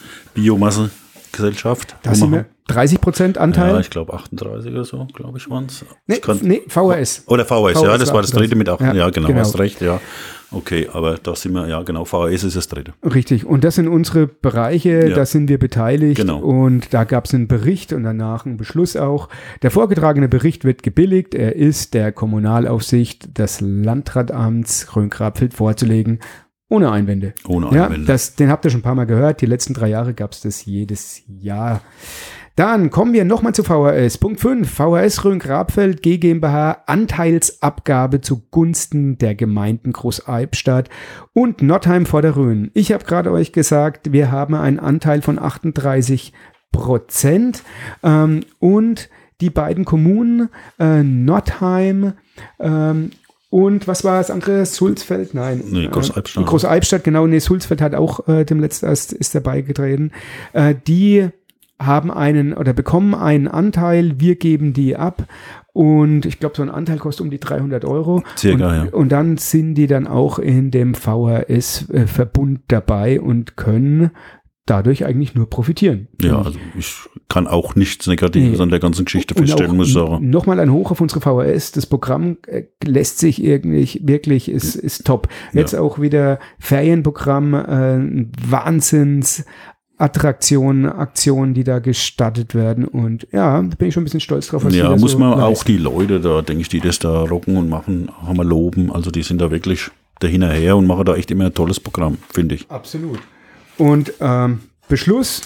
Biomassegesellschaft. 1.37 1.97
Da 2.03 2.15
sind 2.15 2.31
wir- 2.31 2.38
wir 2.38 2.47
30 2.69 3.00
Prozent 3.00 3.37
Ja, 3.37 3.43
Anteil. 3.43 3.81
ich 3.81 3.91
glaube 3.91 4.12
38 4.15 4.73
oder 4.73 4.85
so, 4.85 5.06
glaube 5.15 5.38
ich, 5.38 5.49
waren 5.49 5.67
es. 5.67 5.85
nee, 6.06 6.21
nee, 6.43 6.62
VHS. 6.67 7.23
Oder 7.27 7.44
VHS, 7.44 7.83
ja, 7.83 7.97
das 7.99 8.12
war 8.12 8.23
das 8.23 8.31
dritte 8.33 8.56
mit 8.56 8.69
8. 8.69 8.81
Ja, 8.81 8.93
Ja, 8.94 9.11
genau, 9.11 9.29
genau. 9.29 9.41
hast 9.41 9.59
recht, 9.59 9.81
ja. 9.81 10.00
Okay, 10.53 10.88
aber 10.93 11.17
da 11.21 11.35
sind 11.35 11.53
wir, 11.55 11.67
ja 11.69 11.83
genau, 11.83 12.05
VHS 12.05 12.44
ist 12.44 12.56
das 12.56 12.69
dritte. 12.69 12.93
Richtig. 13.05 13.44
Und 13.44 13.65
das 13.65 13.75
sind 13.75 13.88
unsere 13.88 14.27
Bereiche, 14.29 15.09
Ja. 15.09 15.15
da 15.17 15.27
sind 15.27 15.49
wir 15.49 15.59
beteiligt. 15.59 16.17
Genau. 16.17 16.38
Und 16.38 16.94
da 16.94 17.03
gab 17.05 17.25
es 17.27 17.35
einen 17.35 17.49
Bericht 17.49 17.93
und 17.93 18.05
danach 18.05 18.47
einen 18.47 18.56
Beschluss 18.56 18.97
auch. 18.97 19.29
Der 19.62 19.71
vorgetragene 19.73 20.29
Bericht 20.29 20.65
wird 20.65 20.83
gebilligt. 20.85 21.35
Er 21.35 21.56
ist 21.56 21.94
der 21.94 22.12
Kommunalaufsicht 22.12 23.37
des 23.38 23.61
Landratsamts 23.61 24.94
Rhön-Grabfeld 24.94 25.53
vorzulegen. 25.53 26.21
Ohne 26.69 26.91
Einwände. 26.91 27.33
Ohne 27.47 27.71
Ja, 27.75 27.85
Einwände. 27.87 28.07
das, 28.07 28.35
den 28.35 28.51
habt 28.51 28.65
ihr 28.65 28.71
schon 28.71 28.81
ein 28.81 28.85
paar 28.85 28.95
Mal 28.95 29.07
gehört. 29.07 29.41
Die 29.41 29.47
letzten 29.47 29.73
drei 29.75 29.89
Jahre 29.89 30.15
gab 30.15 30.33
es 30.33 30.41
das 30.41 30.65
jedes 30.65 31.23
Jahr. 31.29 31.81
Dann 32.57 32.89
kommen 32.91 33.13
wir 33.13 33.27
nochmal 33.27 33.55
zu 33.55 33.63
VHS. 33.63 34.17
Punkt 34.17 34.41
5. 34.41 34.69
VHS 34.69 35.25
Rhön-Grabfeld 35.25 36.03
G 36.03 36.17
GmbH 36.17 36.83
Anteilsabgabe 36.87 38.23
zugunsten 38.23 39.19
der 39.19 39.35
Gemeinden 39.35 39.93
Groß-Albstadt 39.93 40.89
und 41.35 41.61
Nottheim 41.61 42.07
vor 42.07 42.23
der 42.23 42.35
Rhön. 42.35 42.71
Ich 42.73 42.93
habe 42.93 43.05
gerade 43.05 43.31
euch 43.31 43.53
gesagt, 43.53 44.11
wir 44.12 44.31
haben 44.33 44.55
einen 44.55 44.79
Anteil 44.81 45.21
von 45.21 45.39
38 45.39 46.33
Prozent 46.73 47.62
ähm, 48.03 48.41
und 48.59 49.11
die 49.43 49.51
beiden 49.51 49.85
Kommunen 49.85 50.49
äh, 50.79 51.03
Nottheim 51.03 52.15
ähm, 52.59 53.11
und 53.51 53.87
was 53.87 54.05
war 54.05 54.19
das 54.19 54.31
andere? 54.31 54.67
Sulzfeld? 54.67 55.35
Nein. 55.35 55.63
Nee, 55.71 55.89
Groß-Albstadt. 55.89 56.43
Äh, 56.43 56.47
Groß-Albstadt, 56.47 57.05
genau. 57.05 57.27
Nee, 57.27 57.39
Sulzfeld 57.39 57.81
hat 57.81 57.95
auch 57.95 58.27
äh, 58.29 58.45
dem 58.45 58.61
letzten 58.61 58.87
erst 58.87 59.13
ist 59.13 59.35
dabei 59.35 59.63
getreten. 59.63 60.13
Äh, 60.53 60.75
die 60.87 61.29
haben 61.79 62.11
einen 62.11 62.55
oder 62.55 62.73
bekommen 62.73 63.15
einen 63.15 63.49
Anteil, 63.49 64.19
wir 64.19 64.37
geben 64.37 64.73
die 64.73 64.97
ab 64.97 65.27
und 65.77 66.25
ich 66.25 66.41
glaube, 66.41 66.57
so 66.57 66.63
ein 66.63 66.71
Anteil 66.71 66.97
kostet 66.97 67.23
um 67.23 67.31
die 67.31 67.39
300 67.39 67.85
Euro. 67.85 68.23
Circa, 68.35 68.69
und, 68.69 68.75
ja. 68.75 68.93
und 68.95 69.11
dann 69.11 69.37
sind 69.37 69.75
die 69.75 69.87
dann 69.87 70.07
auch 70.07 70.39
in 70.39 70.71
dem 70.71 70.95
VHS-Verbund 70.95 72.61
dabei 72.69 73.21
und 73.21 73.59
können 73.59 74.11
dadurch 74.67 75.05
eigentlich 75.05 75.35
nur 75.35 75.49
profitieren. 75.49 76.09
Ja, 76.21 76.39
also 76.43 76.59
ich 76.79 76.95
kann 77.29 77.47
auch 77.47 77.75
nichts 77.77 78.07
Negatives 78.07 78.59
Nee. 78.59 78.63
an 78.63 78.69
der 78.71 78.79
ganzen 78.81 79.05
Geschichte 79.05 79.35
Und 79.35 79.41
feststellen, 79.45 79.71
auch 79.73 79.77
muss 79.77 79.89
ich 79.89 79.95
sagen. 79.95 80.29
Nochmal 80.31 80.61
ein 80.61 80.73
Hoch 80.73 80.91
auf 80.91 81.01
unsere 81.01 81.21
VHS. 81.21 81.73
Das 81.73 81.87
Programm 81.87 82.37
äh, 82.47 82.65
lässt 82.85 83.19
sich 83.19 83.43
irgendwie 83.43 84.01
wirklich, 84.05 84.49
ist, 84.51 84.75
ist 84.75 85.07
top. 85.07 85.29
Jetzt 85.53 85.73
Ja. 85.73 85.81
auch 85.81 86.01
wieder 86.01 86.39
Ferienprogramm, 86.59 87.55
äh, 87.55 88.27
Wahnsinns. 88.51 89.45
Attraktionen, 89.99 90.85
Aktionen, 90.87 91.55
die 91.55 91.65
da 91.65 91.79
gestartet 91.79 92.55
werden. 92.55 92.85
Und 92.85 93.27
ja, 93.33 93.62
da 93.62 93.77
bin 93.77 93.89
ich 93.89 93.95
schon 93.95 94.03
ein 94.03 94.05
bisschen 94.05 94.21
stolz 94.21 94.49
drauf. 94.49 94.62
Ja, 94.71 94.91
da 94.91 94.97
muss 94.99 95.12
so 95.12 95.19
man 95.19 95.33
auch 95.33 95.49
leisten. 95.49 95.73
die 95.73 95.79
Leute 95.79 96.21
da, 96.21 96.43
denke 96.43 96.61
ich, 96.61 96.69
die 96.69 96.81
das 96.81 96.99
da 96.99 97.23
rocken 97.23 97.57
und 97.57 97.71
machen, 97.71 98.11
haben 98.23 98.37
wir 98.37 98.45
loben. 98.45 98.93
Also 98.93 99.11
die 99.11 99.23
sind 99.23 99.40
da 99.40 99.50
wirklich 99.50 99.90
dahinterher 100.21 100.76
und 100.76 100.87
machen 100.87 101.07
da 101.07 101.14
echt 101.14 101.31
immer 101.31 101.47
ein 101.47 101.55
tolles 101.55 101.81
Programm, 101.81 102.19
finde 102.31 102.57
ich. 102.57 102.71
Absolut. 102.71 103.21
Und 103.78 104.12
ähm, 104.21 104.61
Beschluss 104.88 105.42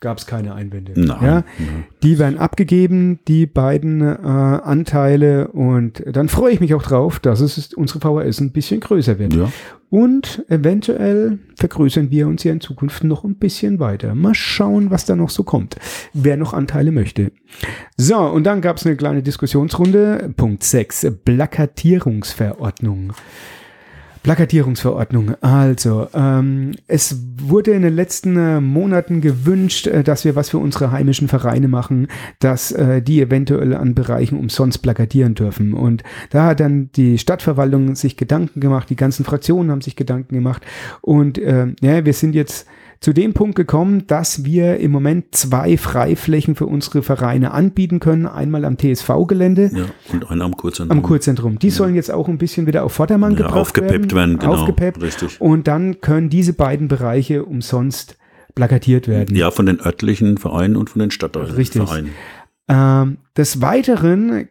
gab 0.00 0.18
es 0.18 0.26
keine 0.26 0.54
Einwände. 0.54 0.92
Nein, 0.96 1.24
Ja? 1.24 1.44
nein. 1.58 1.84
Die 2.02 2.18
werden 2.18 2.36
abgegeben, 2.36 3.20
die 3.28 3.46
beiden 3.46 4.00
äh, 4.00 4.14
Anteile. 4.26 5.48
Und 5.48 6.02
dann 6.10 6.28
freue 6.28 6.52
ich 6.52 6.60
mich 6.60 6.74
auch 6.74 6.82
drauf, 6.82 7.20
dass 7.20 7.40
es 7.40 7.72
unsere 7.72 8.00
VHS 8.00 8.40
ein 8.40 8.50
bisschen 8.50 8.80
größer 8.80 9.20
wird. 9.20 9.32
Ja, 9.34 9.52
Und 9.90 10.44
eventuell 10.48 11.38
vergrößern 11.56 12.10
wir 12.10 12.26
uns 12.26 12.42
ja 12.42 12.50
in 12.52 12.60
Zukunft 12.60 13.04
noch 13.04 13.22
ein 13.22 13.36
bisschen 13.36 13.78
weiter. 13.78 14.16
Mal 14.16 14.34
schauen, 14.34 14.90
was 14.90 15.04
da 15.04 15.14
noch 15.14 15.30
so 15.30 15.44
kommt. 15.44 15.76
Wer 16.12 16.36
noch 16.36 16.52
Anteile 16.52 16.90
möchte. 16.90 17.30
So, 17.96 18.16
und 18.18 18.42
dann 18.44 18.60
gab 18.60 18.78
es 18.78 18.86
eine 18.86 18.96
kleine 18.96 19.22
Diskussionsrunde. 19.22 20.34
Punkt 20.36 20.64
6. 20.64 21.12
Plakatierungsverordnung. 21.24 23.12
Plakatierungsverordnung. 24.22 25.34
Also, 25.40 26.08
ähm, 26.14 26.72
es 26.86 27.16
wurde 27.38 27.72
in 27.72 27.82
den 27.82 27.94
letzten 27.94 28.36
äh, 28.36 28.60
Monaten 28.60 29.20
gewünscht, 29.20 29.86
äh, 29.86 30.04
dass 30.04 30.24
wir 30.24 30.36
was 30.36 30.50
für 30.50 30.58
unsere 30.58 30.92
heimischen 30.92 31.28
Vereine 31.28 31.68
machen, 31.68 32.06
dass 32.38 32.70
äh, 32.70 33.02
die 33.02 33.20
eventuell 33.20 33.74
an 33.74 33.94
Bereichen 33.94 34.38
umsonst 34.38 34.82
plakatieren 34.82 35.34
dürfen. 35.34 35.74
Und 35.74 36.04
da 36.30 36.46
hat 36.46 36.60
dann 36.60 36.90
die 36.92 37.18
Stadtverwaltung 37.18 37.96
sich 37.96 38.16
Gedanken 38.16 38.60
gemacht, 38.60 38.90
die 38.90 38.96
ganzen 38.96 39.24
Fraktionen 39.24 39.70
haben 39.70 39.80
sich 39.80 39.96
Gedanken 39.96 40.34
gemacht. 40.34 40.62
Und 41.00 41.38
äh, 41.38 41.68
ja, 41.80 42.04
wir 42.04 42.12
sind 42.12 42.34
jetzt 42.34 42.66
zu 43.02 43.12
dem 43.12 43.34
Punkt 43.34 43.56
gekommen, 43.56 44.06
dass 44.06 44.44
wir 44.44 44.78
im 44.78 44.92
Moment 44.92 45.34
zwei 45.34 45.76
Freiflächen 45.76 46.54
für 46.54 46.66
unsere 46.66 47.02
Vereine 47.02 47.50
anbieten 47.50 47.98
können. 47.98 48.26
Einmal 48.26 48.64
am 48.64 48.78
TSV-Gelände 48.78 49.70
ja. 49.74 49.84
Und 50.12 50.30
einer 50.30 50.44
am 50.44 50.56
Kurzentrum. 50.56 50.96
am 50.98 51.02
Kurzentrum. 51.02 51.58
Die 51.58 51.70
sollen 51.70 51.96
jetzt 51.96 52.12
auch 52.12 52.28
ein 52.28 52.38
bisschen 52.38 52.66
wieder 52.68 52.84
auf 52.84 52.92
Vordermann 52.92 53.32
Ja, 53.32 53.38
gebracht 53.38 53.56
aufgepeppt 53.56 54.14
werden, 54.14 54.38
genau, 54.38 54.54
Aufgepeppt. 54.54 55.02
richtig. 55.02 55.40
Und 55.40 55.66
dann 55.66 56.00
können 56.00 56.30
diese 56.30 56.52
beiden 56.52 56.86
Bereiche 56.86 57.44
umsonst 57.44 58.16
plakatiert 58.54 59.08
werden. 59.08 59.34
Ja, 59.34 59.50
von 59.50 59.66
den 59.66 59.80
örtlichen 59.80 60.38
Vereinen 60.38 60.76
und 60.76 60.88
von 60.88 61.00
den 61.00 61.10
Stadtvereinen. 61.10 62.10
Ähm, 62.68 63.16
des 63.36 63.60
Weiteren 63.60 64.48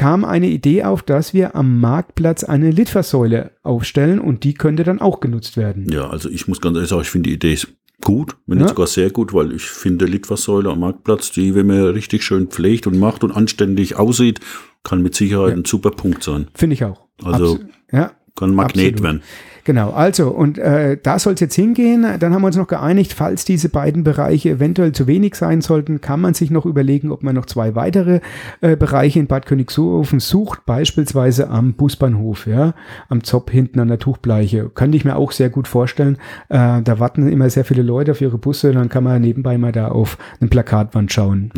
kam 0.00 0.24
eine 0.24 0.48
Idee 0.48 0.84
auf, 0.84 1.02
dass 1.02 1.34
wir 1.34 1.54
am 1.54 1.78
Marktplatz 1.80 2.42
eine 2.44 2.70
Litfaßsäule 2.70 3.50
aufstellen 3.62 4.18
und 4.18 4.44
die 4.44 4.54
könnte 4.54 4.82
dann 4.84 5.00
auch 5.00 5.20
genutzt 5.20 5.56
werden. 5.56 5.90
Ja, 5.92 6.08
also 6.08 6.28
ich 6.30 6.48
muss 6.48 6.60
ganz 6.60 6.76
ehrlich 6.76 6.88
sagen, 6.90 7.02
ich 7.02 7.10
finde 7.10 7.28
die 7.28 7.34
Idee 7.34 7.58
gut, 8.02 8.36
wenn 8.46 8.56
nicht 8.58 8.64
Ja. 8.64 8.68
sogar 8.70 8.86
sehr 8.86 9.10
gut, 9.10 9.34
weil 9.34 9.52
ich 9.52 9.62
finde 9.64 10.06
Litfaßsäule 10.06 10.70
am 10.70 10.80
Marktplatz, 10.80 11.32
die, 11.32 11.54
wenn 11.54 11.66
man 11.66 11.82
richtig 11.88 12.22
schön 12.24 12.46
pflegt 12.48 12.86
und 12.86 12.98
macht 12.98 13.24
und 13.24 13.30
anständig 13.32 13.96
aussieht, 13.96 14.40
kann 14.84 15.02
mit 15.02 15.14
Sicherheit 15.14 15.50
Ja. 15.50 15.56
ein 15.56 15.64
super 15.66 15.90
Punkt 15.90 16.22
sein. 16.22 16.48
Finde 16.54 16.74
ich 16.74 16.84
auch. 16.84 17.02
Also- 17.22 17.56
Abs- 17.56 17.64
ja, 17.92 18.12
Kann 18.36 18.50
ein 18.52 18.54
Magnet 18.54 18.94
Absolut. 18.94 19.02
werden. 19.02 19.22
Genau, 19.64 19.90
also 19.90 20.28
und 20.28 20.58
äh, 20.58 20.96
da 21.02 21.18
soll 21.18 21.34
es 21.34 21.40
jetzt 21.40 21.54
hingehen. 21.54 22.06
Dann 22.18 22.34
haben 22.34 22.42
wir 22.42 22.46
uns 22.46 22.56
noch 22.56 22.66
geeinigt, 22.66 23.12
falls 23.12 23.44
diese 23.44 23.68
beiden 23.68 24.04
Bereiche 24.04 24.50
eventuell 24.50 24.92
zu 24.92 25.06
wenig 25.06 25.34
sein 25.34 25.60
sollten, 25.60 26.00
kann 26.00 26.20
man 26.20 26.34
sich 26.34 26.50
noch 26.50 26.66
überlegen, 26.66 27.10
ob 27.10 27.22
man 27.22 27.34
noch 27.34 27.46
zwei 27.46 27.74
weitere 27.74 28.20
äh, 28.60 28.76
Bereiche 28.76 29.18
in 29.18 29.26
Bad 29.26 29.46
Königshofen 29.46 30.20
sucht, 30.20 30.64
beispielsweise 30.66 31.50
am 31.50 31.74
Busbahnhof, 31.74 32.46
ja, 32.46 32.74
am 33.08 33.22
Zopp 33.24 33.50
hinten 33.50 33.80
an 33.80 33.88
der 33.88 33.98
Tuchbleiche. 33.98 34.70
Könnte 34.74 34.96
ich 34.96 35.04
mir 35.04 35.16
auch 35.16 35.32
sehr 35.32 35.50
gut 35.50 35.68
vorstellen. 35.68 36.16
Äh, 36.48 36.82
da 36.82 36.98
warten 36.98 37.28
immer 37.28 37.50
sehr 37.50 37.64
viele 37.64 37.82
Leute 37.82 38.12
auf 38.12 38.20
ihre 38.20 38.38
Busse, 38.38 38.72
dann 38.72 38.88
kann 38.88 39.04
man 39.04 39.20
nebenbei 39.20 39.58
mal 39.58 39.72
da 39.72 39.88
auf 39.88 40.18
eine 40.40 40.48
Plakatwand 40.48 41.12
schauen. 41.12 41.52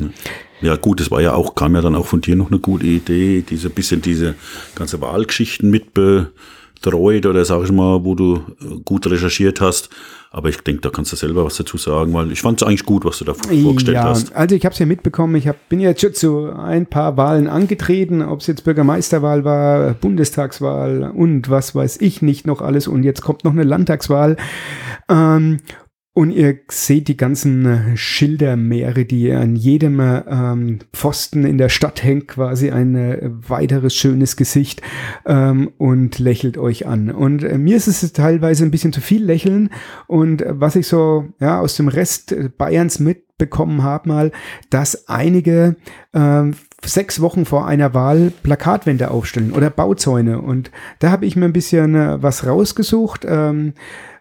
Ja 0.61 0.77
gut, 0.77 1.01
es 1.01 1.11
war 1.11 1.21
ja 1.21 1.35
auch, 1.35 1.57
kam 1.57 1.75
ja 1.75 1.81
dann 1.81 1.97
auch 1.97 2.07
von 2.07 2.21
dir 2.21 2.37
noch 2.37 2.51
eine 2.51 2.61
gute 2.61 2.87
Idee, 2.87 3.43
diese 3.49 3.69
bisschen 3.69 4.01
diese 4.01 4.35
ganze 4.77 5.01
Wahlgeschichten 5.01 5.71
mit 5.71 5.93
betreut 6.83 7.27
oder 7.27 7.45
sag 7.45 7.65
ich 7.65 7.73
mal, 7.73 8.05
wo 8.05 8.15
du 8.15 8.37
äh, 8.61 8.81
gut 8.85 9.07
recherchiert 9.07 9.61
hast. 9.61 9.89
Aber 10.31 10.49
ich 10.49 10.59
denke, 10.59 10.81
da 10.81 10.91
kannst 10.91 11.13
du 11.13 11.17
selber 11.17 11.45
was 11.45 11.57
dazu 11.57 11.77
sagen, 11.77 12.15
weil 12.15 12.33
ich 12.33 12.41
fand 12.41 12.61
es 12.61 12.67
eigentlich 12.67 12.87
gut, 12.87 13.05
was 13.05 13.19
du 13.19 13.25
da 13.25 13.35
vorgestellt 13.35 13.97
ja, 13.97 14.05
hast. 14.05 14.35
also 14.35 14.57
ich 14.57 14.65
habe 14.65 14.73
es 14.73 14.79
ja 14.79 14.87
mitbekommen, 14.87 15.35
ich 15.35 15.47
hab, 15.47 15.69
bin 15.69 15.79
jetzt 15.79 16.01
schon 16.01 16.15
zu 16.15 16.51
ein 16.51 16.87
paar 16.87 17.19
Wahlen 17.19 17.49
angetreten, 17.49 18.23
ob 18.23 18.41
es 18.41 18.47
jetzt 18.47 18.65
Bürgermeisterwahl 18.65 19.45
war, 19.45 19.93
Bundestagswahl 19.93 21.13
und 21.15 21.51
was 21.51 21.75
weiß 21.75 22.01
ich 22.01 22.23
nicht 22.23 22.47
noch 22.47 22.63
alles 22.63 22.89
und 22.89 23.03
jetzt 23.03 23.21
kommt 23.21 23.45
noch 23.45 23.53
eine 23.53 23.65
Landtagswahl. 23.65 24.37
Ähm, 25.11 25.59
und 26.15 26.31
ihr 26.31 26.59
seht 26.69 27.09
die 27.09 27.17
ganzen 27.17 27.65
äh, 27.65 27.97
Schildermeere, 27.97 29.07
die 29.07 29.33
an 29.33 29.57
jedem 29.57 29.99
äh, 29.99 30.23
ähm, 30.29 30.81
Pfosten 30.93 31.45
in 31.45 31.57
der 31.57 31.71
Stadt 31.71 32.05
hängt, 32.05 32.29
quasi 32.29 32.71
ein 32.71 32.95
äh, 32.95 33.31
weiteres 33.49 33.95
schönes 33.95 34.37
Gesicht 34.37 34.83
ähm, 35.25 35.73
und 35.79 36.19
lächelt 36.19 36.59
euch 36.59 36.87
an. 36.87 37.11
Und 37.11 37.45
äh, 37.45 37.57
mir 37.57 37.79
ist 37.79 37.87
es 37.87 38.13
teilweise 38.13 38.63
ein 38.63 38.71
bisschen 38.71 38.93
zu 38.93 39.01
viel 39.01 39.25
Lächeln. 39.25 39.71
Und 40.07 40.43
äh, 40.43 40.61
was 40.61 40.77
ich 40.77 40.87
so 40.87 41.29
ja, 41.41 41.59
aus 41.59 41.77
dem 41.77 41.89
Rest 41.89 42.33
äh, 42.33 42.51
Bayerns 42.51 42.99
mitbekommen 42.99 43.83
habe, 43.83 44.11
mal, 44.11 44.33
dass 44.69 45.09
einige 45.09 45.77
ähm, 46.13 46.53
sechs 46.85 47.23
Wochen 47.23 47.47
vor 47.47 47.67
einer 47.67 47.95
Wahl 47.95 48.35
Plakatwände 48.43 49.11
aufstellen 49.11 49.53
oder 49.53 49.71
Bauzäune. 49.71 50.43
Und 50.43 50.73
da 50.99 51.11
habe 51.11 51.25
ich 51.25 51.37
mir 51.37 51.47
ein 51.47 51.55
bisschen 51.55 51.95
was 52.23 52.47
rausgesucht. 52.47 53.25
Ähm, 53.27 53.73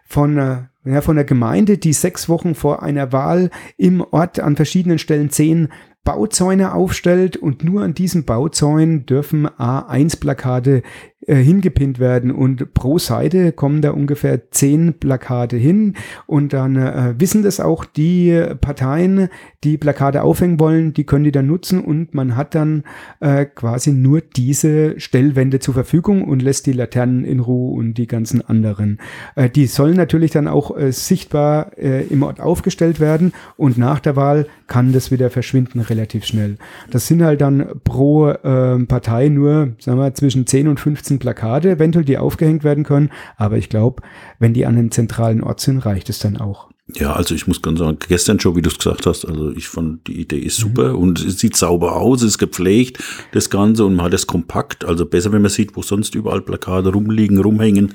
von, 0.04 0.68
ja, 0.84 1.00
von 1.00 1.16
der 1.16 1.24
Gemeinde, 1.24 1.78
die 1.78 1.92
sechs 1.92 2.28
Wochen 2.28 2.54
vor 2.54 2.82
einer 2.82 3.12
Wahl 3.12 3.50
im 3.76 4.00
Ort 4.00 4.40
an 4.40 4.56
verschiedenen 4.56 4.98
Stellen 4.98 5.30
zehn 5.30 5.68
Bauzäune 6.04 6.74
aufstellt. 6.74 7.36
Und 7.36 7.62
nur 7.64 7.82
an 7.82 7.94
diesen 7.94 8.24
Bauzäunen 8.24 9.06
dürfen 9.06 9.46
A1-Plakate 9.46 10.82
äh, 11.26 11.36
hingepinnt 11.36 11.98
werden 11.98 12.30
und 12.30 12.74
pro 12.74 12.98
Seite 12.98 13.52
kommen 13.52 13.80
da 13.80 13.90
ungefähr 13.90 14.50
zehn 14.50 14.94
Plakate 14.94 15.56
hin 15.56 15.94
und 16.26 16.52
dann 16.52 16.76
äh, 16.76 17.14
wissen 17.18 17.42
das 17.42 17.60
auch 17.60 17.84
die 17.84 18.44
Parteien, 18.60 19.28
die 19.64 19.78
Plakate 19.78 20.22
aufhängen 20.22 20.58
wollen, 20.58 20.92
die 20.92 21.04
können 21.04 21.24
die 21.24 21.32
dann 21.32 21.46
nutzen 21.46 21.80
und 21.80 22.14
man 22.14 22.36
hat 22.36 22.54
dann 22.54 22.82
äh, 23.20 23.44
quasi 23.44 23.92
nur 23.92 24.20
diese 24.20 24.98
Stellwände 24.98 25.60
zur 25.60 25.74
Verfügung 25.74 26.22
und 26.22 26.42
lässt 26.42 26.66
die 26.66 26.72
Laternen 26.72 27.24
in 27.24 27.40
Ruhe 27.40 27.76
und 27.76 27.94
die 27.94 28.06
ganzen 28.06 28.42
anderen. 28.42 28.98
Äh, 29.36 29.48
die 29.48 29.66
sollen 29.66 29.96
natürlich 29.96 30.32
dann 30.32 30.48
auch 30.48 30.76
äh, 30.76 30.92
sichtbar 30.92 31.78
äh, 31.78 32.04
im 32.06 32.22
Ort 32.22 32.40
aufgestellt 32.40 32.98
werden 32.98 33.32
und 33.56 33.78
nach 33.78 34.00
der 34.00 34.16
Wahl 34.16 34.46
kann 34.66 34.92
das 34.92 35.10
wieder 35.10 35.30
verschwinden 35.30 35.80
relativ 35.80 36.24
schnell. 36.24 36.56
Das 36.90 37.06
sind 37.06 37.22
halt 37.22 37.40
dann 37.40 37.66
pro 37.84 38.30
äh, 38.30 38.78
Partei 38.86 39.28
nur, 39.28 39.72
sagen 39.78 39.98
wir, 39.98 40.14
zwischen 40.14 40.46
10 40.46 40.66
und 40.66 40.80
15 40.80 41.11
Plakate, 41.18 41.70
eventuell 41.70 42.04
die 42.04 42.18
aufgehängt 42.18 42.64
werden 42.64 42.84
können, 42.84 43.10
aber 43.36 43.56
ich 43.58 43.68
glaube, 43.68 44.02
wenn 44.38 44.54
die 44.54 44.66
an 44.66 44.76
einem 44.76 44.90
zentralen 44.90 45.42
Ort 45.42 45.60
sind, 45.60 45.78
reicht 45.80 46.08
es 46.10 46.18
dann 46.18 46.36
auch. 46.36 46.70
Ja, 46.94 47.12
also 47.14 47.34
ich 47.34 47.46
muss 47.46 47.62
ganz 47.62 47.78
sagen, 47.78 47.96
gestern 48.08 48.40
schon, 48.40 48.56
wie 48.56 48.60
du 48.62 48.68
es 48.68 48.76
gesagt 48.76 49.06
hast, 49.06 49.24
also 49.24 49.52
ich 49.52 49.68
fand 49.68 50.06
die 50.08 50.20
Idee 50.20 50.38
ist 50.38 50.58
Mhm. 50.58 50.62
super 50.62 50.98
und 50.98 51.20
es 51.24 51.38
sieht 51.38 51.56
sauber 51.56 51.96
aus, 51.96 52.20
es 52.22 52.30
ist 52.32 52.38
gepflegt, 52.38 53.02
das 53.32 53.50
Ganze 53.50 53.84
und 53.84 53.94
man 53.94 54.06
hat 54.06 54.14
es 54.14 54.26
kompakt, 54.26 54.84
also 54.84 55.06
besser, 55.06 55.32
wenn 55.32 55.42
man 55.42 55.50
sieht, 55.50 55.76
wo 55.76 55.82
sonst 55.82 56.14
überall 56.14 56.42
Plakate 56.42 56.90
rumliegen, 56.90 57.38
rumhängen. 57.38 57.94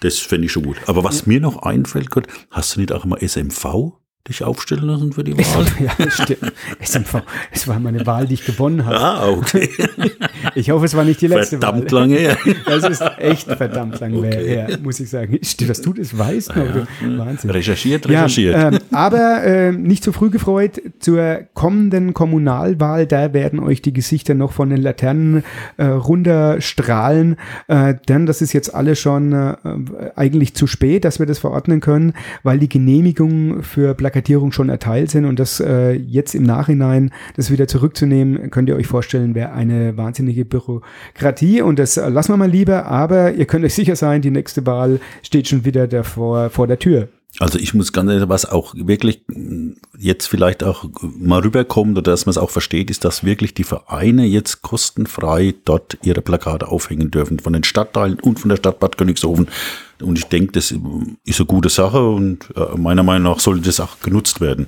Das 0.00 0.18
fände 0.18 0.46
ich 0.46 0.52
schon 0.52 0.64
gut. 0.64 0.76
Aber 0.86 1.04
was 1.04 1.26
mir 1.26 1.40
noch 1.40 1.62
einfällt, 1.62 2.10
Gott, 2.10 2.26
hast 2.50 2.74
du 2.76 2.80
nicht 2.80 2.92
auch 2.92 3.04
mal 3.04 3.18
SMV 3.20 3.92
dich 4.28 4.44
aufstellen 4.44 4.84
lassen 4.84 5.12
für 5.12 5.24
die 5.24 5.36
Wahl? 5.38 5.66
ja, 5.80 6.10
stimmt. 6.10 6.52
SMV, 6.80 7.22
es 7.50 7.66
war 7.66 7.80
meine 7.80 8.06
Wahl, 8.06 8.26
die 8.26 8.34
ich 8.34 8.44
gewonnen 8.44 8.84
habe. 8.84 8.98
ah, 9.00 9.28
okay. 9.28 9.68
Ich 10.54 10.70
hoffe, 10.70 10.84
es 10.86 10.94
war 10.96 11.04
nicht 11.04 11.20
die 11.20 11.28
letzte 11.28 11.58
Verdammt 11.58 11.90
Wahl. 11.92 12.00
lange 12.00 12.16
her. 12.16 12.36
Das 12.66 12.82
ist 12.88 13.02
echt 13.18 13.46
verdammt 13.46 14.00
lang 14.00 14.14
Okay. 14.16 14.44
her, 14.48 14.78
muss 14.82 14.98
ich 15.00 15.08
sagen. 15.08 15.38
Stimmt, 15.42 15.70
dass 15.70 15.80
du 15.82 15.92
das 15.92 16.16
weißt, 16.18 16.54
noch, 16.56 16.66
du. 16.72 17.18
Wahnsinn. 17.18 17.50
Recherchiert, 17.50 18.04
Ja, 18.06 18.24
recherchiert. 18.24 18.56
ähm, 18.74 18.78
aber 18.90 19.42
äh, 19.44 19.72
nicht 19.72 20.02
zu 20.02 20.12
früh 20.12 20.30
gefreut. 20.30 20.80
Zur 20.98 21.40
kommenden 21.54 22.12
Kommunalwahl, 22.12 23.06
da 23.06 23.32
werden 23.32 23.60
euch 23.60 23.82
die 23.82 23.92
Gesichter 23.92 24.34
noch 24.34 24.52
von 24.52 24.68
den 24.70 24.82
Laternen 24.82 25.44
äh, 25.76 25.84
runterstrahlen. 25.86 27.36
Äh, 27.68 27.94
denn 28.08 28.26
das 28.26 28.42
ist 28.42 28.52
jetzt 28.52 28.74
alle 28.74 28.96
schon 28.96 29.32
äh, 29.32 29.54
eigentlich 30.16 30.54
zu 30.54 30.66
spät, 30.66 31.04
dass 31.04 31.18
wir 31.18 31.26
das 31.26 31.38
verordnen 31.38 31.80
können, 31.80 32.14
weil 32.42 32.58
die 32.58 32.68
Genehmigungen 32.68 33.62
für 33.62 33.94
Plakatierung 34.12 34.52
schon 34.52 34.68
erteilt 34.68 35.10
sind 35.10 35.24
und 35.24 35.38
das 35.38 35.58
äh, 35.60 35.92
jetzt 35.92 36.34
im 36.34 36.42
Nachhinein 36.42 37.10
das 37.36 37.50
wieder 37.50 37.66
zurückzunehmen, 37.66 38.50
könnt 38.50 38.68
ihr 38.68 38.76
euch 38.76 38.86
vorstellen, 38.86 39.34
wäre 39.34 39.52
eine 39.52 39.96
wahnsinnige 39.96 40.44
Bürokratie 40.44 41.62
und 41.62 41.78
das 41.78 41.96
lassen 41.96 42.32
wir 42.32 42.36
mal 42.36 42.50
lieber. 42.50 42.86
Aber 42.86 43.32
ihr 43.32 43.46
könnt 43.46 43.64
euch 43.64 43.74
sicher 43.74 43.96
sein, 43.96 44.22
die 44.22 44.30
nächste 44.30 44.66
Wahl 44.66 45.00
steht 45.22 45.48
schon 45.48 45.64
wieder 45.64 45.88
davor 45.88 46.50
vor 46.50 46.66
der 46.66 46.78
Tür. 46.78 47.08
Also 47.38 47.58
ich 47.58 47.72
muss 47.72 47.94
ganz 47.94 48.10
ehrlich, 48.10 48.28
was 48.28 48.44
auch 48.44 48.74
wirklich 48.76 49.22
jetzt 49.98 50.26
vielleicht 50.26 50.62
auch 50.62 50.84
mal 51.00 51.40
rüberkommt 51.40 51.96
oder 51.96 52.10
dass 52.10 52.26
man 52.26 52.32
es 52.32 52.38
auch 52.38 52.50
versteht, 52.50 52.90
ist, 52.90 53.06
dass 53.06 53.24
wirklich 53.24 53.54
die 53.54 53.64
Vereine 53.64 54.26
jetzt 54.26 54.60
kostenfrei 54.60 55.54
dort 55.64 55.96
ihre 56.02 56.20
Plakate 56.20 56.68
aufhängen 56.68 57.10
dürfen, 57.10 57.38
von 57.38 57.54
den 57.54 57.64
Stadtteilen 57.64 58.20
und 58.20 58.38
von 58.38 58.50
der 58.50 58.56
Stadt 58.56 58.80
Bad 58.80 58.98
Königshofen. 58.98 59.48
Und 60.02 60.18
ich 60.18 60.26
denke, 60.26 60.52
das 60.52 60.72
ist 61.24 61.40
eine 61.40 61.46
gute 61.46 61.68
Sache 61.68 62.06
und 62.08 62.52
äh, 62.56 62.76
meiner 62.76 63.02
Meinung 63.02 63.32
nach 63.32 63.40
sollte 63.40 63.62
das 63.62 63.80
auch 63.80 64.00
genutzt 64.00 64.40
werden. 64.40 64.66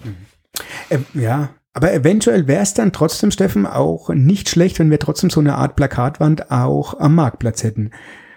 Äh, 0.89 0.99
ja, 1.15 1.51
aber 1.73 1.93
eventuell 1.93 2.47
wäre 2.47 2.63
es 2.63 2.75
dann 2.75 2.93
trotzdem, 2.93 3.31
Steffen, 3.33 3.67
auch 3.67 4.09
nicht 4.11 4.49
schlecht, 4.49 4.79
wenn 4.79 4.91
wir 4.91 5.01
trotzdem 5.01 5.31
so 5.31 5.41
eine 5.41 5.57
Art 5.57 5.75
Plakatwand 5.75 6.51
auch 6.51 7.01
am 7.01 7.17
Marktplatz 7.17 7.65
hätten. 7.65 7.91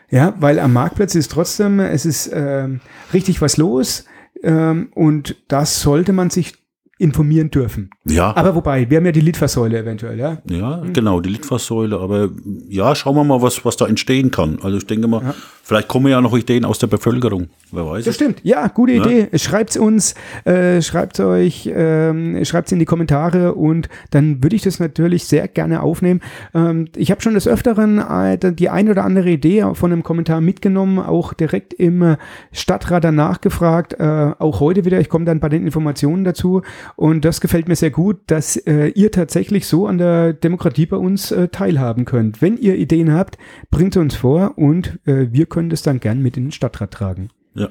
Ja, 0.09 0.33
weil 0.39 0.59
am 0.59 0.73
Marktplatz 0.73 1.15
ist 1.15 1.31
trotzdem, 1.31 1.79
es 1.79 2.05
ist 2.05 2.31
ähm, 2.33 2.79
richtig 3.13 3.41
was 3.41 3.57
los 3.57 4.05
ähm, 4.41 4.89
und 4.95 5.35
das 5.47 5.81
sollte 5.81 6.13
man 6.13 6.29
sich 6.29 6.53
informieren 6.99 7.51
dürfen. 7.51 7.91
Ja, 8.05 8.35
Aber 8.35 8.55
wobei, 8.55 8.89
wir 8.89 8.97
haben 8.97 9.05
ja 9.05 9.11
die 9.11 9.21
Litfaßsäule 9.21 9.77
eventuell, 9.77 10.17
ja. 10.17 10.39
ja, 10.49 10.81
genau, 10.93 11.19
die 11.21 11.29
Litfaßsäule. 11.29 11.99
Aber 11.99 12.29
ja, 12.67 12.95
schauen 12.95 13.15
wir 13.15 13.23
mal, 13.23 13.41
was, 13.41 13.63
was 13.65 13.77
da 13.77 13.85
entstehen 13.85 14.31
kann. 14.31 14.59
Also 14.63 14.77
ich 14.77 14.87
denke 14.87 15.07
mal, 15.07 15.35
vielleicht 15.67 15.89
kommen 15.89 16.07
ja 16.07 16.21
noch 16.21 16.35
Ideen 16.35 16.63
aus 16.63 16.79
der 16.79 16.87
Bevölkerung. 16.87 17.47
Wer 17.73 17.85
weiß 17.85 18.05
Das 18.05 18.11
es. 18.11 18.15
stimmt. 18.15 18.39
Ja, 18.43 18.67
gute 18.67 18.93
Idee. 18.93 19.27
Schreibt's 19.37 19.75
uns, 19.75 20.15
äh, 20.45 20.81
schreibt 20.81 21.19
euch, 21.19 21.69
ähm, 21.73 22.43
schreibt's 22.45 22.71
in 22.71 22.79
die 22.79 22.85
Kommentare 22.85 23.53
und 23.55 23.89
dann 24.11 24.41
würde 24.41 24.55
ich 24.55 24.61
das 24.61 24.79
natürlich 24.79 25.25
sehr 25.25 25.49
gerne 25.49 25.81
aufnehmen. 25.81 26.21
Ähm, 26.55 26.87
ich 26.95 27.11
habe 27.11 27.21
schon 27.21 27.33
des 27.33 27.47
Öfteren 27.47 27.99
äh, 27.99 28.37
die 28.53 28.69
ein 28.69 28.87
oder 28.89 29.03
andere 29.03 29.29
Idee 29.29 29.65
von 29.73 29.91
einem 29.91 30.03
Kommentar 30.03 30.39
mitgenommen, 30.39 30.99
auch 30.99 31.33
direkt 31.33 31.73
im 31.73 32.15
Stadtrat 32.53 33.03
danach 33.03 33.41
gefragt. 33.41 33.93
Äh, 33.99 34.31
auch 34.39 34.61
heute 34.61 34.85
wieder. 34.85 35.01
Ich 35.01 35.09
komme 35.09 35.25
dann 35.25 35.41
bei 35.41 35.49
den 35.49 35.65
Informationen 35.65 36.23
dazu 36.23 36.61
und 36.95 37.25
das 37.25 37.41
gefällt 37.41 37.67
mir 37.67 37.75
sehr 37.75 37.91
gut, 37.91 38.19
dass 38.27 38.55
äh, 38.55 38.87
ihr 38.89 39.11
tatsächlich 39.11 39.67
so 39.67 39.87
an 39.87 39.97
der 39.97 40.31
Demokratie 40.31 40.85
bei 40.85 40.97
uns 40.97 41.31
äh, 41.31 41.49
teilhaben 41.49 42.05
könnt. 42.05 42.41
Wenn 42.41 42.55
ihr 42.55 42.75
Ideen 42.77 43.11
habt, 43.13 43.37
bringt 43.71 43.93
sie 43.95 43.99
uns 43.99 44.15
vor 44.15 44.53
und 44.57 44.99
äh, 45.05 45.27
wir 45.31 45.45
können 45.47 45.56
das 45.69 45.81
dann 45.81 45.99
gern 45.99 46.21
mit 46.21 46.37
in 46.37 46.45
den 46.45 46.51
Stadtrat 46.51 46.91
tragen. 46.91 47.29
Ja. 47.55 47.69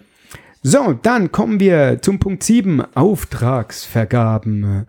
So, 0.68 0.98
dann 1.00 1.30
kommen 1.30 1.60
wir 1.60 2.02
zum 2.02 2.18
Punkt 2.18 2.42
7, 2.42 2.82
Auftragsvergaben. 2.96 4.84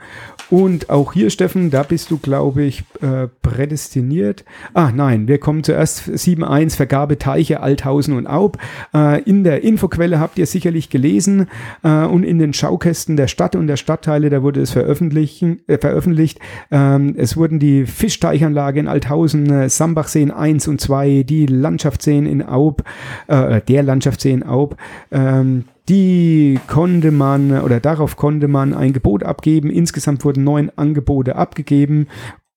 Und 0.49 0.89
auch 0.89 1.13
hier, 1.13 1.29
Steffen, 1.29 1.69
da 1.69 1.83
bist 1.83 2.09
du, 2.09 2.17
glaube 2.17 2.63
ich, 2.63 2.83
äh, 3.01 3.27
prädestiniert. 3.43 4.43
Ah, 4.73 4.91
nein, 4.95 5.27
wir 5.27 5.39
kommen 5.39 5.63
zuerst 5.63 6.07
7.1, 6.07 6.75
Vergabe 6.75 7.19
Teiche, 7.19 7.59
Althausen 7.59 8.15
und 8.15 8.25
Aub. 8.27 8.57
Äh, 8.93 9.21
in 9.23 9.43
der 9.43 9.63
Infoquelle 9.63 10.19
habt 10.19 10.39
ihr 10.39 10.47
sicherlich 10.47 10.89
gelesen 10.89 11.47
äh, 11.83 12.05
und 12.05 12.23
in 12.23 12.39
den 12.39 12.53
Schaukästen 12.53 13.17
der 13.17 13.27
Stadt 13.27 13.55
und 13.55 13.67
der 13.67 13.77
Stadtteile, 13.77 14.29
da 14.29 14.41
wurde 14.41 14.61
es 14.61 14.71
veröffentlichen, 14.71 15.59
äh, 15.67 15.77
veröffentlicht. 15.77 16.39
Ähm, 16.71 17.13
es 17.17 17.35
wurden 17.35 17.59
die 17.59 17.85
Fischteichanlage 17.85 18.79
in 18.79 18.87
Althausen, 18.87 19.51
äh, 19.51 19.69
Sambachseen 19.69 20.31
1 20.31 20.67
und 20.69 20.79
2, 20.79 21.23
die 21.23 21.45
Landschaftsseen 21.45 22.25
in 22.25 22.41
Aub, 22.41 22.83
äh, 23.27 23.61
der 23.61 23.83
Landschaftssee 23.83 24.31
in 24.31 24.43
Aub, 24.43 24.77
ähm, 25.11 25.65
die 25.89 26.59
konnte 26.67 27.11
man 27.11 27.61
oder 27.61 27.79
darauf 27.79 28.17
konnte 28.17 28.47
man 28.47 28.73
ein 28.73 28.93
Gebot 28.93 29.23
abgeben. 29.23 29.69
Insgesamt 29.69 30.25
wurden 30.25 30.43
neun 30.43 30.71
Angebote 30.75 31.35
abgegeben 31.35 32.07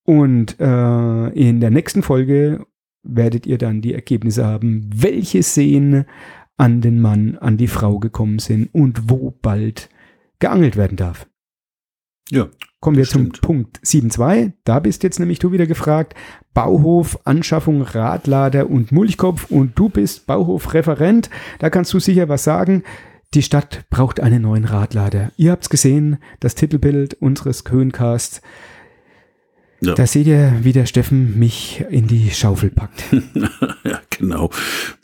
und 0.03 0.59
äh, 0.59 1.27
in 1.29 1.59
der 1.59 1.69
nächsten 1.69 2.03
Folge 2.03 2.65
werdet 3.03 3.45
ihr 3.45 3.57
dann 3.57 3.81
die 3.81 3.93
Ergebnisse 3.93 4.45
haben, 4.45 4.89
welche 4.93 5.43
Seen 5.43 6.05
an 6.57 6.81
den 6.81 6.99
Mann, 7.01 7.37
an 7.37 7.57
die 7.57 7.67
Frau 7.67 7.99
gekommen 7.99 8.39
sind 8.39 8.69
und 8.73 9.09
wo 9.09 9.31
bald 9.41 9.89
geangelt 10.39 10.75
werden 10.75 10.97
darf. 10.97 11.27
Ja. 12.29 12.49
Kommen 12.79 12.97
wir 12.97 13.05
Stimmt. 13.05 13.37
zum 13.37 13.41
Punkt 13.41 13.79
7.2. 13.85 14.53
Da 14.63 14.79
bist 14.79 15.03
jetzt 15.03 15.19
nämlich 15.19 15.39
du 15.39 15.51
wieder 15.51 15.67
gefragt. 15.67 16.15
Bauhof, 16.53 17.19
Anschaffung, 17.25 17.81
Radlader 17.83 18.69
und 18.69 18.91
Mulchkopf. 18.91 19.51
Und 19.51 19.77
du 19.77 19.89
bist 19.89 20.25
Bauhofreferent. 20.25 21.29
Da 21.59 21.69
kannst 21.69 21.93
du 21.93 21.99
sicher 21.99 22.27
was 22.27 22.43
sagen. 22.43 22.83
Die 23.33 23.43
Stadt 23.43 23.85
braucht 23.89 24.19
einen 24.19 24.41
neuen 24.41 24.65
Radlader. 24.65 25.31
Ihr 25.37 25.51
habt's 25.51 25.69
gesehen, 25.69 26.17
das 26.41 26.53
Titelbild 26.55 27.13
unseres 27.15 27.63
Köhncasts. 27.63 28.41
Ja. 29.79 29.95
Da 29.95 30.05
seht 30.05 30.27
ihr, 30.27 30.59
wie 30.61 30.73
der 30.73 30.85
Steffen 30.85 31.39
mich 31.39 31.83
in 31.89 32.07
die 32.07 32.29
Schaufel 32.29 32.69
packt. 32.69 33.03
ja, 33.83 34.01
genau. 34.09 34.51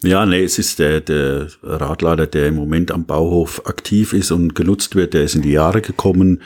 Ja, 0.03 0.25
nee, 0.25 0.43
es 0.43 0.59
ist 0.59 0.77
der, 0.77 0.99
der 1.01 1.47
Radlader, 1.63 2.27
der 2.27 2.47
im 2.47 2.55
Moment 2.55 2.91
am 2.91 3.05
Bauhof 3.05 3.65
aktiv 3.65 4.13
ist 4.13 4.31
und 4.31 4.53
genutzt 4.53 4.95
wird, 4.95 5.13
der 5.13 5.23
ist 5.23 5.35
in 5.35 5.41
die 5.41 5.51
Jahre 5.51 5.81
gekommen. 5.81 6.41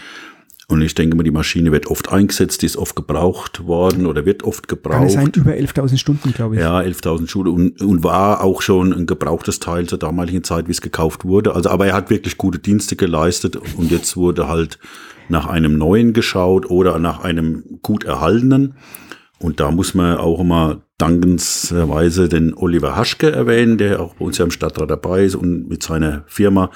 Und 0.72 0.82
ich 0.82 0.96
denke 0.96 1.18
mal, 1.18 1.24
die 1.24 1.32
Maschine 1.32 1.74
wird 1.74 1.88
oft 1.88 2.14
eingesetzt, 2.14 2.62
die 2.62 2.66
ist 2.66 2.78
oft 2.78 2.96
gebraucht 2.96 3.66
worden 3.66 4.06
oder 4.06 4.26
wird 4.26 4.44
oft 4.44 4.70
Kann 4.70 4.78
gebraucht. 4.78 5.08
es 5.08 5.14
sein, 5.14 5.30
über 5.36 5.52
11.000 5.52 5.98
Stunden, 5.98 6.32
glaube 6.32 6.56
ich. 6.56 6.62
Ja, 6.62 6.80
11.000 6.80 7.28
Schule 7.28 7.52
und, 7.52 7.82
und 7.82 8.06
war 8.06 8.42
auch 8.42 8.62
schon 8.62 8.94
ein 8.94 9.06
gebrauchtes 9.06 9.60
Teil 9.60 9.88
zur 9.88 10.00
damaligen 10.00 10.46
Zeit, 10.46 10.68
wie 10.68 10.72
es 10.72 10.80
gekauft 10.80 11.26
wurde. 11.26 11.56
Also, 11.56 11.70
aber 11.70 11.88
er 11.88 11.94
hat 11.94 12.10
wirklich 12.10 12.38
gute 12.38 12.58
Dienste 12.58 12.96
geleistet 12.96 13.58
und 13.58 13.92
jetzt 13.92 14.16
wurde 14.16 14.48
halt 14.48 14.80
nach 15.28 15.46
einem 15.46 15.78
neuen 15.78 16.14
geschaut 16.14 16.70
oder 16.70 17.00
nach 17.00 17.22
einem 17.22 17.80
gut 17.82 18.06
erhaltenen. 18.06 18.76
Und 19.40 19.60
da 19.60 19.72
muss 19.72 19.94
man 19.94 20.16
auch 20.18 20.40
immer 20.40 20.84
dankensweise 20.98 22.30
den 22.30 22.54
Oliver 22.54 22.96
Haschke 22.96 23.30
erwähnen, 23.30 23.78
der 23.78 24.00
auch 24.00 24.14
bei 24.16 24.24
uns 24.24 24.38
ja 24.38 24.46
im 24.46 24.52
Stadtrat 24.52 24.90
dabei 24.90 25.26
ist 25.26 25.36
und 25.36 25.68
mit 25.68 25.84
seiner 25.84 26.24
Firma 26.28 26.70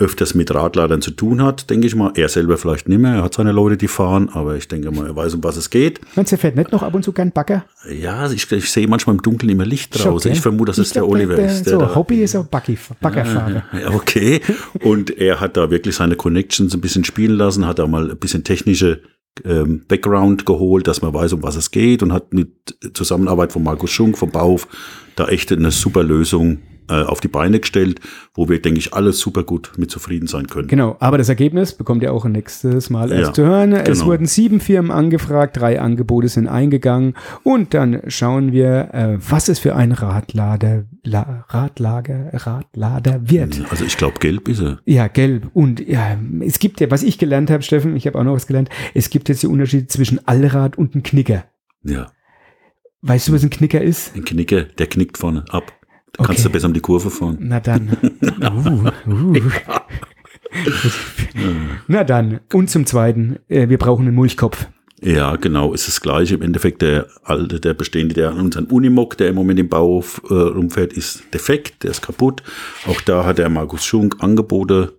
öfters 0.00 0.34
mit 0.34 0.52
Radladern 0.52 1.02
zu 1.02 1.10
tun 1.10 1.42
hat, 1.42 1.70
denke 1.70 1.86
ich 1.86 1.94
mal. 1.94 2.12
Er 2.16 2.28
selber 2.28 2.56
vielleicht 2.56 2.88
nicht 2.88 2.98
mehr, 3.00 3.14
er 3.16 3.22
hat 3.24 3.34
seine 3.34 3.52
Leute, 3.52 3.76
die 3.76 3.86
fahren, 3.88 4.28
aber 4.32 4.56
ich 4.56 4.66
denke 4.66 4.90
mal, 4.90 5.06
er 5.06 5.14
weiß, 5.14 5.34
um 5.34 5.44
was 5.44 5.56
es 5.56 5.70
geht. 5.70 6.00
Meinst 6.16 6.32
du, 6.32 6.36
der 6.36 6.40
fährt 6.40 6.56
nicht 6.56 6.72
noch 6.72 6.82
ab 6.82 6.94
und 6.94 7.04
zu 7.04 7.12
gern 7.12 7.30
Bagger? 7.30 7.64
Ja, 7.88 8.30
ich, 8.30 8.50
ich 8.50 8.70
sehe 8.70 8.88
manchmal 8.88 9.16
im 9.16 9.22
Dunkeln 9.22 9.50
immer 9.50 9.66
Licht 9.66 9.96
Schon, 9.96 10.12
draußen. 10.12 10.32
Ich 10.32 10.40
vermute, 10.40 10.70
dass 10.70 10.78
es 10.78 10.90
der 10.92 11.06
Oliver 11.06 11.36
der, 11.36 11.46
ist. 11.46 11.66
so, 11.66 11.78
da- 11.78 11.94
Hobby 11.94 12.22
ist 12.22 12.34
auch 12.34 12.46
Baggi, 12.46 12.78
Baggerfahrer. 13.00 13.62
ja, 13.80 13.90
okay. 13.94 14.40
Und 14.82 15.16
er 15.18 15.40
hat 15.40 15.56
da 15.56 15.70
wirklich 15.70 15.94
seine 15.96 16.16
Connections 16.16 16.74
ein 16.74 16.80
bisschen 16.80 17.04
spielen 17.04 17.36
lassen, 17.36 17.66
hat 17.66 17.78
da 17.78 17.86
mal 17.86 18.10
ein 18.10 18.18
bisschen 18.18 18.42
technische 18.42 19.02
ähm, 19.44 19.84
Background 19.86 20.46
geholt, 20.46 20.86
dass 20.86 21.02
man 21.02 21.14
weiß, 21.14 21.34
um 21.34 21.42
was 21.42 21.56
es 21.56 21.70
geht 21.70 22.02
und 22.02 22.12
hat 22.12 22.32
mit 22.32 22.50
Zusammenarbeit 22.94 23.52
von 23.52 23.62
Markus 23.62 23.90
Schunk 23.90 24.18
vom 24.18 24.30
Bauhof 24.30 24.66
da 25.16 25.28
echt 25.28 25.52
eine 25.52 25.70
super 25.70 26.02
Lösung 26.02 26.58
äh, 26.90 27.04
auf 27.04 27.20
die 27.20 27.28
Beine 27.28 27.60
gestellt, 27.60 28.00
wo 28.34 28.48
wir, 28.48 28.60
denke 28.60 28.78
ich, 28.80 28.92
alle 28.92 29.12
super 29.12 29.42
gut 29.44 29.72
mit 29.76 29.90
zufrieden 29.90 30.26
sein 30.26 30.48
können. 30.48 30.68
Genau, 30.68 30.96
aber 31.00 31.16
das 31.18 31.28
Ergebnis 31.28 31.72
bekommt 31.72 32.02
ihr 32.02 32.12
auch 32.12 32.24
nächstes 32.24 32.90
Mal 32.90 33.12
erst 33.12 33.28
Ja, 33.28 33.32
zu 33.32 33.42
hören. 33.44 33.72
Es 33.72 34.00
genau. 34.00 34.06
wurden 34.10 34.26
sieben 34.26 34.60
Firmen 34.60 34.90
angefragt, 34.90 35.56
drei 35.58 35.80
Angebote 35.80 36.28
sind 36.28 36.48
eingegangen 36.48 37.14
und 37.44 37.72
dann 37.74 38.02
schauen 38.08 38.52
wir, 38.52 38.90
äh, 38.92 39.16
was 39.20 39.48
es 39.48 39.58
für 39.58 39.76
ein 39.76 39.92
Radlader, 39.92 40.84
La, 41.04 41.44
Radlager, 41.48 42.30
Radlader 42.32 43.30
wird. 43.30 43.62
Also 43.70 43.84
ich 43.84 43.96
glaube, 43.96 44.18
gelb 44.18 44.48
ist 44.48 44.60
er. 44.60 44.80
Ja, 44.84 45.08
gelb. 45.08 45.48
Und 45.54 45.86
ja, 45.86 46.18
es 46.40 46.58
gibt 46.58 46.80
ja, 46.80 46.90
was 46.90 47.02
ich 47.02 47.18
gelernt 47.18 47.50
habe, 47.50 47.62
Steffen, 47.62 47.96
ich 47.96 48.06
habe 48.06 48.18
auch 48.18 48.24
noch 48.24 48.34
was 48.34 48.46
gelernt, 48.46 48.68
es 48.94 49.10
gibt 49.10 49.28
jetzt 49.28 49.42
die 49.42 49.46
Unterschiede 49.46 49.86
zwischen 49.86 50.26
Allrad 50.26 50.76
und 50.76 50.94
einem 50.94 51.02
Knicker. 51.02 51.44
Ja, 51.84 52.08
Weißt 53.02 53.28
du, 53.28 53.32
was 53.32 53.42
ein 53.42 53.48
Knicker 53.50 53.80
ist? 53.80 54.14
ein 54.14 54.24
Knicker, 54.24 54.64
der 54.64 54.86
knickt 54.86 55.16
vorne 55.16 55.44
ab. 55.48 55.72
Da 56.12 56.24
kannst 56.24 56.40
Okay. 56.40 56.48
du 56.48 56.52
besser 56.52 56.66
um 56.66 56.74
die 56.74 56.80
Kurve 56.80 57.10
fahren. 57.10 57.38
Na 57.40 57.60
dann. 57.60 57.96
Uh, 58.42 58.90
uh. 59.10 59.34
Na 61.86 62.04
dann. 62.04 62.40
Und 62.52 62.70
zum 62.70 62.86
Zweiten, 62.86 63.38
äh, 63.48 63.68
wir 63.68 63.78
brauchen 63.78 64.06
einen 64.06 64.14
Mulchkopf. 64.14 64.66
Ja, 65.02 65.36
genau, 65.36 65.72
ist 65.72 65.88
das 65.88 66.00
gleiche. 66.02 66.34
Im 66.34 66.42
Endeffekt 66.42 66.82
der 66.82 67.06
alte, 67.24 67.58
der 67.58 67.72
bestehende, 67.72 68.14
der 68.14 68.30
an 68.32 68.40
unseren 68.40 68.66
Unimog, 68.66 69.16
der 69.16 69.28
im 69.28 69.34
Moment 69.34 69.58
im 69.58 69.68
Bauhof 69.68 70.20
äh, 70.28 70.34
rumfährt, 70.34 70.92
ist 70.92 71.22
defekt, 71.32 71.84
der 71.84 71.92
ist 71.92 72.02
kaputt. 72.02 72.42
Auch 72.86 73.00
da 73.00 73.24
hat 73.24 73.38
der 73.38 73.48
Markus 73.48 73.84
Schunk 73.84 74.16
Angebote 74.20 74.92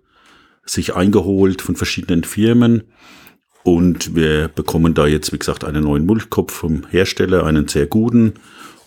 sich 0.64 0.96
eingeholt 0.96 1.62
von 1.62 1.76
verschiedenen 1.76 2.24
Firmen. 2.24 2.82
Und 3.62 4.16
wir 4.16 4.48
bekommen 4.48 4.94
da 4.94 5.06
jetzt, 5.06 5.32
wie 5.32 5.38
gesagt, 5.38 5.64
einen 5.64 5.84
neuen 5.84 6.04
Mulchkopf 6.04 6.52
vom 6.52 6.82
Hersteller, 6.90 7.46
einen 7.46 7.68
sehr 7.68 7.86
guten. 7.86 8.32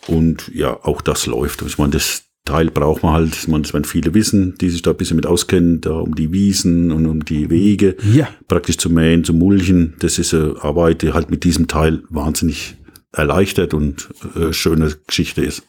Und 0.08 0.52
ja, 0.54 0.78
auch 0.84 1.02
das 1.02 1.26
läuft. 1.26 1.62
Ich 1.64 1.78
meine, 1.78 1.92
das 1.92 2.24
Teil 2.46 2.70
braucht 2.70 3.02
man 3.02 3.14
halt, 3.14 3.36
ich 3.36 3.48
meine, 3.48 3.64
das 3.64 3.74
werden 3.74 3.86
viele 3.86 4.14
wissen, 4.14 4.56
die 4.62 4.70
sich 4.70 4.84
da 4.84 4.92
ein 4.92 4.98
bisschen 4.98 5.16
mit 5.16 5.26
auskennen, 5.26 5.82
da 5.82 5.94
um 5.94 6.14
die 6.14 6.32
Wiesen 6.32 6.92
und 6.92 7.08
um 7.08 7.26
die 7.26 7.50
Wege 7.50 7.96
Ja. 8.14 8.28
praktisch 8.48 8.78
zu 8.78 8.90
mähen, 8.92 9.24
zu 9.24 9.34
mulchen. 9.34 9.96
Das 10.00 10.20
ist 10.20 10.34
eine 10.34 10.56
Arbeit, 10.62 11.02
die 11.02 11.14
halt 11.14 11.32
mit 11.32 11.44
diesem 11.44 11.68
Teil 11.68 12.04
wahnsinnig 12.10 12.78
erleichtert 13.12 13.74
und 13.74 14.10
äh, 14.36 14.54
schöne 14.54 14.94
Geschichte 15.08 15.44
ist. 15.44 15.64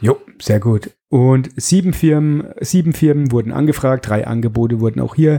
Jo, 0.00 0.20
sehr 0.40 0.60
gut. 0.60 0.90
Und 1.08 1.50
sieben 1.54 1.92
Firmen, 1.92 2.48
sieben 2.60 2.92
Firmen 2.92 3.30
wurden 3.30 3.52
angefragt, 3.52 4.08
drei 4.08 4.26
Angebote 4.26 4.80
wurden 4.80 5.00
auch 5.00 5.14
hier, 5.14 5.38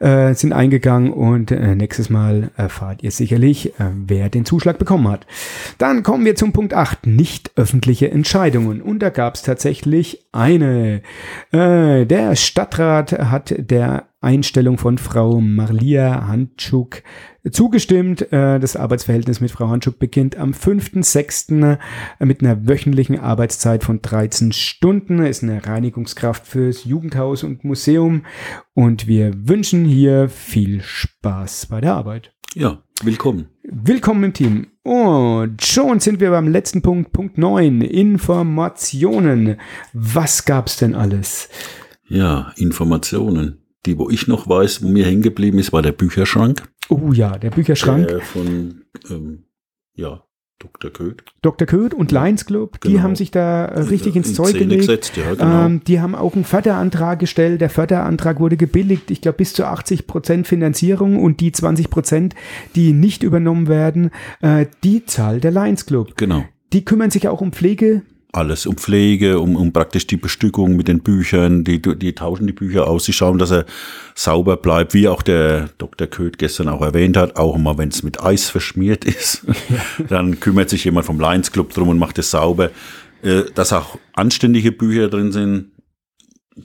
äh, 0.00 0.34
sind 0.34 0.52
eingegangen 0.52 1.12
und 1.14 1.50
äh, 1.50 1.74
nächstes 1.74 2.10
Mal 2.10 2.50
erfahrt 2.56 3.02
ihr 3.02 3.10
sicherlich, 3.10 3.80
äh, 3.80 3.90
wer 4.06 4.28
den 4.28 4.44
Zuschlag 4.44 4.78
bekommen 4.78 5.08
hat. 5.08 5.26
Dann 5.78 6.02
kommen 6.02 6.26
wir 6.26 6.36
zum 6.36 6.52
Punkt 6.52 6.74
8, 6.74 7.06
nicht 7.06 7.52
öffentliche 7.56 8.10
Entscheidungen. 8.10 8.82
Und 8.82 8.98
da 8.98 9.08
gab 9.08 9.36
es 9.36 9.42
tatsächlich 9.42 10.26
eine. 10.32 11.00
Äh, 11.52 12.04
der 12.04 12.36
Stadtrat 12.36 13.12
hat 13.12 13.54
der 13.56 14.08
Einstellung 14.20 14.78
von 14.78 14.98
Frau 14.98 15.40
Marlia 15.40 16.26
Handschuk 16.26 17.02
zugestimmt. 17.48 18.32
Äh, 18.32 18.58
Das 18.58 18.74
Arbeitsverhältnis 18.74 19.40
mit 19.40 19.50
Frau 19.50 19.68
Handschuk 19.68 19.98
beginnt 19.98 20.36
am 20.36 20.50
5.6. 20.50 21.78
mit 22.18 22.42
einer 22.42 22.66
wöchentlichen 22.66 23.20
Arbeitszeit 23.20 23.84
von 23.84 24.02
13 24.02 24.52
Stunden. 24.52 25.20
Ist 25.20 25.42
eine 25.44 25.64
Reinigungskraft 25.64 26.46
fürs 26.46 26.84
Jugendhaus 26.84 27.44
und 27.44 27.62
Museum. 27.62 28.24
Und 28.74 29.06
wir 29.06 29.32
wünschen 29.48 29.84
hier 29.84 30.28
viel 30.28 30.82
Spaß 30.82 31.66
bei 31.66 31.80
der 31.80 31.94
Arbeit. 31.94 32.32
Ja, 32.54 32.82
willkommen. 33.02 33.48
Willkommen 33.62 34.24
im 34.24 34.32
Team. 34.32 34.66
Und 34.82 35.62
schon 35.62 36.00
sind 36.00 36.18
wir 36.18 36.30
beim 36.30 36.48
letzten 36.48 36.82
Punkt, 36.82 37.12
Punkt 37.12 37.38
9, 37.38 37.82
Informationen. 37.82 39.58
Was 39.92 40.44
gab's 40.44 40.78
denn 40.78 40.94
alles? 40.94 41.50
Ja, 42.08 42.52
Informationen. 42.56 43.58
Die, 43.86 43.96
wo 43.98 44.10
ich 44.10 44.26
noch 44.26 44.48
weiß, 44.48 44.82
wo 44.82 44.88
mir 44.88 45.04
hängen 45.06 45.22
geblieben 45.22 45.58
ist, 45.58 45.72
war 45.72 45.82
der 45.82 45.92
Bücherschrank. 45.92 46.68
Oh 46.88 47.12
ja, 47.12 47.38
der 47.38 47.50
Bücherschrank. 47.50 48.08
Der 48.08 48.20
von, 48.20 48.82
ähm, 49.10 49.44
ja, 49.94 50.24
Dr. 50.58 50.90
Köth. 50.90 51.22
Dr. 51.42 51.66
Köth 51.68 51.94
und 51.94 52.10
Lions 52.10 52.44
Club, 52.44 52.80
die 52.80 52.88
Genau. 52.88 53.02
haben 53.02 53.14
sich 53.14 53.30
da 53.30 53.66
äh, 53.66 53.80
richtig 53.82 54.16
ins 54.16 54.30
In 54.30 54.34
Zeug 54.34 54.48
Szene 54.48 54.64
gelegt. 54.64 54.80
gesetzt, 54.80 55.16
ja, 55.16 55.32
genau. 55.34 55.66
Ähm, 55.66 55.82
die 55.86 56.00
haben 56.00 56.16
auch 56.16 56.34
einen 56.34 56.44
Förderantrag 56.44 57.20
gestellt. 57.20 57.60
Der 57.60 57.70
Förderantrag 57.70 58.40
wurde 58.40 58.56
gebilligt. 58.56 59.12
Ich 59.12 59.20
glaube, 59.20 59.36
bis 59.38 59.52
zu 59.52 59.64
80 59.64 60.08
Prozent 60.08 60.48
Finanzierung 60.48 61.22
und 61.22 61.38
die 61.40 61.52
20 61.52 61.90
Prozent, 61.90 62.34
die 62.74 62.92
nicht 62.92 63.22
übernommen 63.22 63.68
werden, 63.68 64.10
äh, 64.40 64.66
die 64.82 65.04
zahlt 65.06 65.44
der 65.44 65.52
Lions 65.52 65.86
Club. 65.86 66.16
Genau. 66.16 66.44
Die 66.72 66.84
kümmern 66.84 67.10
sich 67.12 67.28
auch 67.28 67.40
um 67.40 67.52
Pflege. 67.52 68.02
Alles 68.30 68.66
um 68.66 68.76
Pflege, 68.76 69.40
um, 69.40 69.56
um 69.56 69.72
praktisch 69.72 70.06
die 70.06 70.18
Bestückung 70.18 70.76
mit 70.76 70.86
den 70.86 71.00
Büchern, 71.00 71.64
die, 71.64 71.80
die 71.80 72.14
tauschen 72.14 72.46
die 72.46 72.52
Bücher 72.52 72.86
aus, 72.86 73.04
sie 73.04 73.14
schauen, 73.14 73.38
dass 73.38 73.50
er 73.50 73.64
sauber 74.14 74.58
bleibt, 74.58 74.92
wie 74.92 75.08
auch 75.08 75.22
der 75.22 75.70
Dr. 75.78 76.06
Köth 76.06 76.36
gestern 76.36 76.68
auch 76.68 76.82
erwähnt 76.82 77.16
hat, 77.16 77.36
auch 77.36 77.56
immer 77.56 77.78
wenn 77.78 77.88
es 77.88 78.02
mit 78.02 78.22
Eis 78.22 78.50
verschmiert 78.50 79.06
ist, 79.06 79.46
dann 80.08 80.40
kümmert 80.40 80.68
sich 80.68 80.84
jemand 80.84 81.06
vom 81.06 81.18
Lions 81.18 81.52
Club 81.52 81.72
drum 81.72 81.88
und 81.88 81.98
macht 81.98 82.18
es 82.18 82.30
sauber. 82.30 82.70
Äh, 83.22 83.44
dass 83.54 83.72
auch 83.72 83.98
anständige 84.12 84.72
Bücher 84.72 85.08
drin 85.08 85.32
sind, 85.32 85.72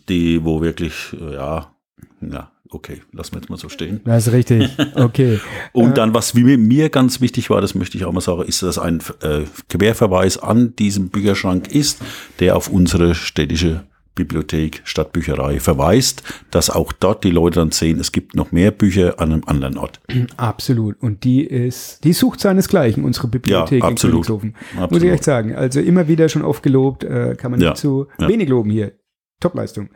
die, 0.10 0.44
wo 0.44 0.62
wirklich, 0.62 0.94
äh, 1.20 1.36
ja, 1.36 1.76
ja, 2.22 2.52
okay, 2.74 3.02
lassen 3.12 3.34
wir 3.34 3.40
jetzt 3.42 3.50
mal 3.50 3.58
so 3.58 3.70
stehen. 3.70 4.02
Das 4.06 4.28
ist 4.28 4.34
richtig. 4.34 4.70
Okay. 4.96 5.40
Und 5.74 5.98
dann, 5.98 6.14
was 6.14 6.34
mir, 6.34 6.58
mir 6.58 6.90
ganz 6.90 7.22
wichtig 7.22 7.50
war, 7.50 7.62
das 7.62 7.76
möchte 7.76 7.98
ich 7.98 8.06
auch 8.06 8.12
mal 8.12 8.22
sagen, 8.22 8.44
ist, 8.44 8.64
dass 8.64 8.78
ein 8.78 9.00
äh, 9.22 9.42
Querverweis 9.70 10.38
an 10.38 10.76
diesem 10.76 11.10
Bücherschrank 11.10 11.74
ist, 11.74 12.02
der 12.40 12.56
auf 12.56 12.70
unsere 12.70 13.16
städtische 13.16 13.84
Bibliothek, 14.16 14.82
Stadtbücherei 14.84 15.60
verweist, 15.60 16.22
dass 16.52 16.70
auch 16.70 16.92
dort 16.94 17.24
die 17.24 17.32
Leute 17.32 17.60
dann 17.60 17.72
sehen, 17.72 18.00
es 18.00 18.12
gibt 18.12 18.36
noch 18.36 18.52
mehr 18.52 18.70
Bücher 18.72 19.20
an 19.20 19.32
einem 19.32 19.44
anderen 19.46 19.78
Ort. 19.78 20.00
Absolut. 20.38 21.02
Und 21.02 21.24
die 21.24 21.44
ist, 21.44 22.04
die 22.04 22.14
sucht 22.14 22.40
seinesgleichen, 22.40 23.04
unsere 23.04 23.28
Bibliothek 23.28 23.82
Ja, 23.82 23.88
in 23.88 23.94
absolut. 23.94 24.28
Königshofen. 24.28 24.50
Muss 24.52 24.78
ich 24.78 24.82
Absolut. 24.84 25.12
echt 25.14 25.24
sagen. 25.24 25.56
Also 25.56 25.80
immer 25.80 26.08
wieder 26.08 26.30
schon 26.30 26.44
oft 26.44 26.62
gelobt, 26.62 27.04
äh, 27.04 27.36
kann 27.36 27.52
man 27.52 27.60
Ja, 27.60 27.72
nicht 27.72 27.80
zu 27.80 28.08
ja. 28.20 28.28
wenig 28.28 28.50
loben 28.50 28.70
hier. 28.70 28.94
Topleistung. 29.44 29.90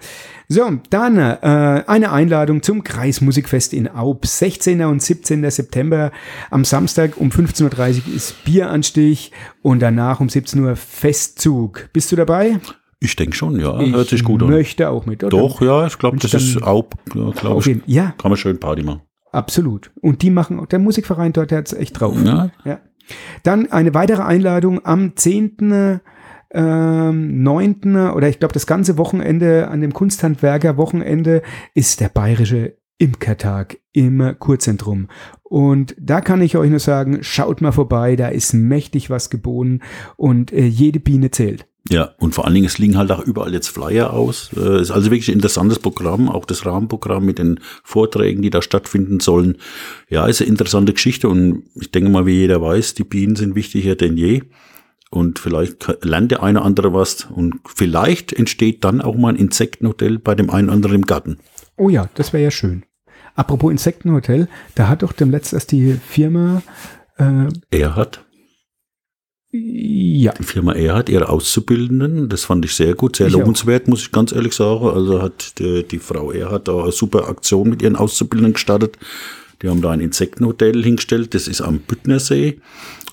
So, 0.47 0.69
dann 0.89 1.17
äh, 1.17 1.83
eine 1.87 2.11
Einladung 2.11 2.61
zum 2.61 2.83
Kreismusikfest 2.83 3.73
in 3.73 3.89
Aub. 3.89 4.25
16. 4.25 4.81
und 4.83 5.01
17. 5.01 5.49
September. 5.49 6.11
Am 6.51 6.65
Samstag 6.65 7.17
um 7.17 7.29
15.30 7.29 8.07
Uhr 8.07 8.15
ist 8.15 8.43
Bieranstich 8.43 9.31
und 9.61 9.81
danach 9.81 10.19
um 10.19 10.29
17 10.29 10.63
Uhr 10.63 10.75
Festzug. 10.75 11.89
Bist 11.93 12.11
du 12.11 12.15
dabei? 12.15 12.59
Ich 12.99 13.15
denke 13.15 13.35
schon, 13.35 13.59
ja, 13.59 13.79
ich 13.79 13.93
hört 13.93 14.09
sich 14.09 14.23
gut 14.23 14.41
an. 14.41 14.49
möchte 14.49 14.89
auch 14.89 15.05
mit, 15.05 15.23
oder? 15.23 15.37
Doch, 15.37 15.61
ja, 15.61 15.85
ich 15.85 15.97
glaube, 15.97 16.17
das 16.17 16.33
ist 16.33 16.55
ja, 16.55 16.59
glaube 16.59 17.61
ich, 17.61 17.81
ja, 17.85 18.13
kann 18.17 18.31
man 18.31 18.37
schön 18.37 18.59
Party 18.59 18.83
machen. 18.83 19.01
absolut. 19.31 19.91
Und 20.01 20.23
die 20.23 20.31
machen, 20.31 20.65
der 20.71 20.79
Musikverein 20.79 21.31
dort, 21.31 21.51
der 21.51 21.59
hat's 21.59 21.73
echt 21.73 21.99
drauf. 21.99 22.15
Ja, 22.23 22.49
Ja. 22.65 22.79
Dann 23.43 23.71
eine 23.71 23.93
weitere 23.93 24.23
Einladung 24.23 24.83
am 24.83 25.15
10. 25.15 26.01
Ähm, 26.51 27.43
9. 27.43 28.11
oder 28.15 28.29
ich 28.29 28.39
glaube 28.39 28.53
das 28.53 28.67
ganze 28.67 28.97
Wochenende 28.97 29.67
an 29.67 29.81
dem 29.81 29.93
Kunsthandwerker 29.93 30.77
Wochenende 30.77 31.41
ist 31.73 31.99
der 31.99 32.09
bayerische 32.09 32.77
Imkertag 32.97 33.77
im 33.93 34.35
Kurzentrum. 34.39 35.07
Und 35.43 35.95
da 35.99 36.21
kann 36.21 36.41
ich 36.41 36.57
euch 36.57 36.69
nur 36.69 36.79
sagen, 36.79 37.19
schaut 37.21 37.61
mal 37.61 37.71
vorbei, 37.71 38.15
da 38.15 38.27
ist 38.27 38.53
mächtig 38.53 39.09
was 39.09 39.29
geboten 39.29 39.81
und 40.15 40.51
äh, 40.51 40.65
jede 40.65 40.99
Biene 40.99 41.31
zählt. 41.31 41.67
Ja, 41.89 42.15
und 42.19 42.35
vor 42.35 42.45
allen 42.45 42.55
Dingen, 42.55 42.65
es 42.65 42.79
liegen 42.79 42.97
halt 42.97 43.11
auch 43.11 43.23
überall 43.23 43.53
jetzt 43.53 43.69
Flyer 43.69 44.11
aus. 44.11 44.49
Äh, 44.57 44.81
ist 44.81 44.91
also 44.91 45.09
wirklich 45.09 45.29
ein 45.29 45.35
interessantes 45.35 45.79
Programm, 45.79 46.27
auch 46.27 46.43
das 46.43 46.65
Rahmenprogramm 46.65 47.25
mit 47.25 47.39
den 47.39 47.59
Vorträgen, 47.83 48.41
die 48.41 48.49
da 48.49 48.61
stattfinden 48.61 49.21
sollen. 49.21 49.57
Ja, 50.09 50.25
ist 50.25 50.41
eine 50.41 50.49
interessante 50.49 50.93
Geschichte 50.93 51.29
und 51.29 51.63
ich 51.75 51.91
denke 51.91 52.09
mal, 52.09 52.25
wie 52.25 52.39
jeder 52.39 52.61
weiß, 52.61 52.95
die 52.95 53.05
Bienen 53.05 53.37
sind 53.37 53.55
wichtiger 53.55 53.95
denn 53.95 54.17
je. 54.17 54.43
Und 55.09 55.39
vielleicht 55.39 56.03
lernt 56.03 56.31
der 56.31 56.43
eine 56.43 56.61
andere 56.63 56.93
was 56.93 57.25
und 57.25 57.55
vielleicht 57.65 58.33
entsteht 58.33 58.83
dann 58.83 59.01
auch 59.01 59.15
mal 59.15 59.29
ein 59.29 59.35
Insektenhotel 59.37 60.19
bei 60.19 60.35
dem 60.35 60.49
einen 60.49 60.67
oder 60.67 60.75
anderen 60.75 60.95
im 60.97 61.05
Garten. 61.05 61.37
Oh 61.77 61.89
ja, 61.89 62.09
das 62.15 62.33
wäre 62.33 62.43
ja 62.43 62.51
schön. 62.51 62.83
Apropos 63.35 63.71
Insektenhotel, 63.71 64.49
da 64.75 64.89
hat 64.89 65.03
doch 65.03 65.13
dem 65.13 65.31
letzten 65.31 65.55
erst 65.55 65.71
die 65.71 65.93
Firma 65.93 66.61
äh, 67.17 67.47
Er 67.69 67.95
hat, 67.95 68.25
ja, 69.51 70.33
die 70.33 70.43
Firma 70.43 70.73
Er 70.73 70.95
hat 70.95 71.07
ihre 71.07 71.29
Auszubildenden, 71.29 72.29
das 72.29 72.43
fand 72.43 72.65
ich 72.65 72.73
sehr 72.73 72.95
gut, 72.95 73.15
sehr 73.15 73.27
Ich 73.27 73.35
auch. 73.35 73.39
lobenswert, 73.39 73.87
muss 73.87 74.01
ich 74.01 74.11
ganz 74.11 74.31
ehrlich 74.31 74.53
sagen. 74.53 74.87
Also 74.87 75.21
hat 75.21 75.59
die, 75.59 75.83
die 75.83 75.99
Frau 75.99 76.31
Er 76.31 76.51
hat 76.51 76.67
da 76.67 76.81
eine 76.81 76.91
super 76.91 77.29
Aktion 77.29 77.69
mit 77.69 77.81
ihren 77.81 77.95
Auszubildenden 77.95 78.53
gestartet. 78.53 78.97
Die 79.61 79.69
haben 79.69 79.81
da 79.81 79.91
ein 79.91 80.01
Insektenhotel 80.01 80.83
hingestellt, 80.83 81.33
das 81.33 81.47
ist 81.47 81.61
am 81.61 81.79
Büttnersee. 81.79 82.59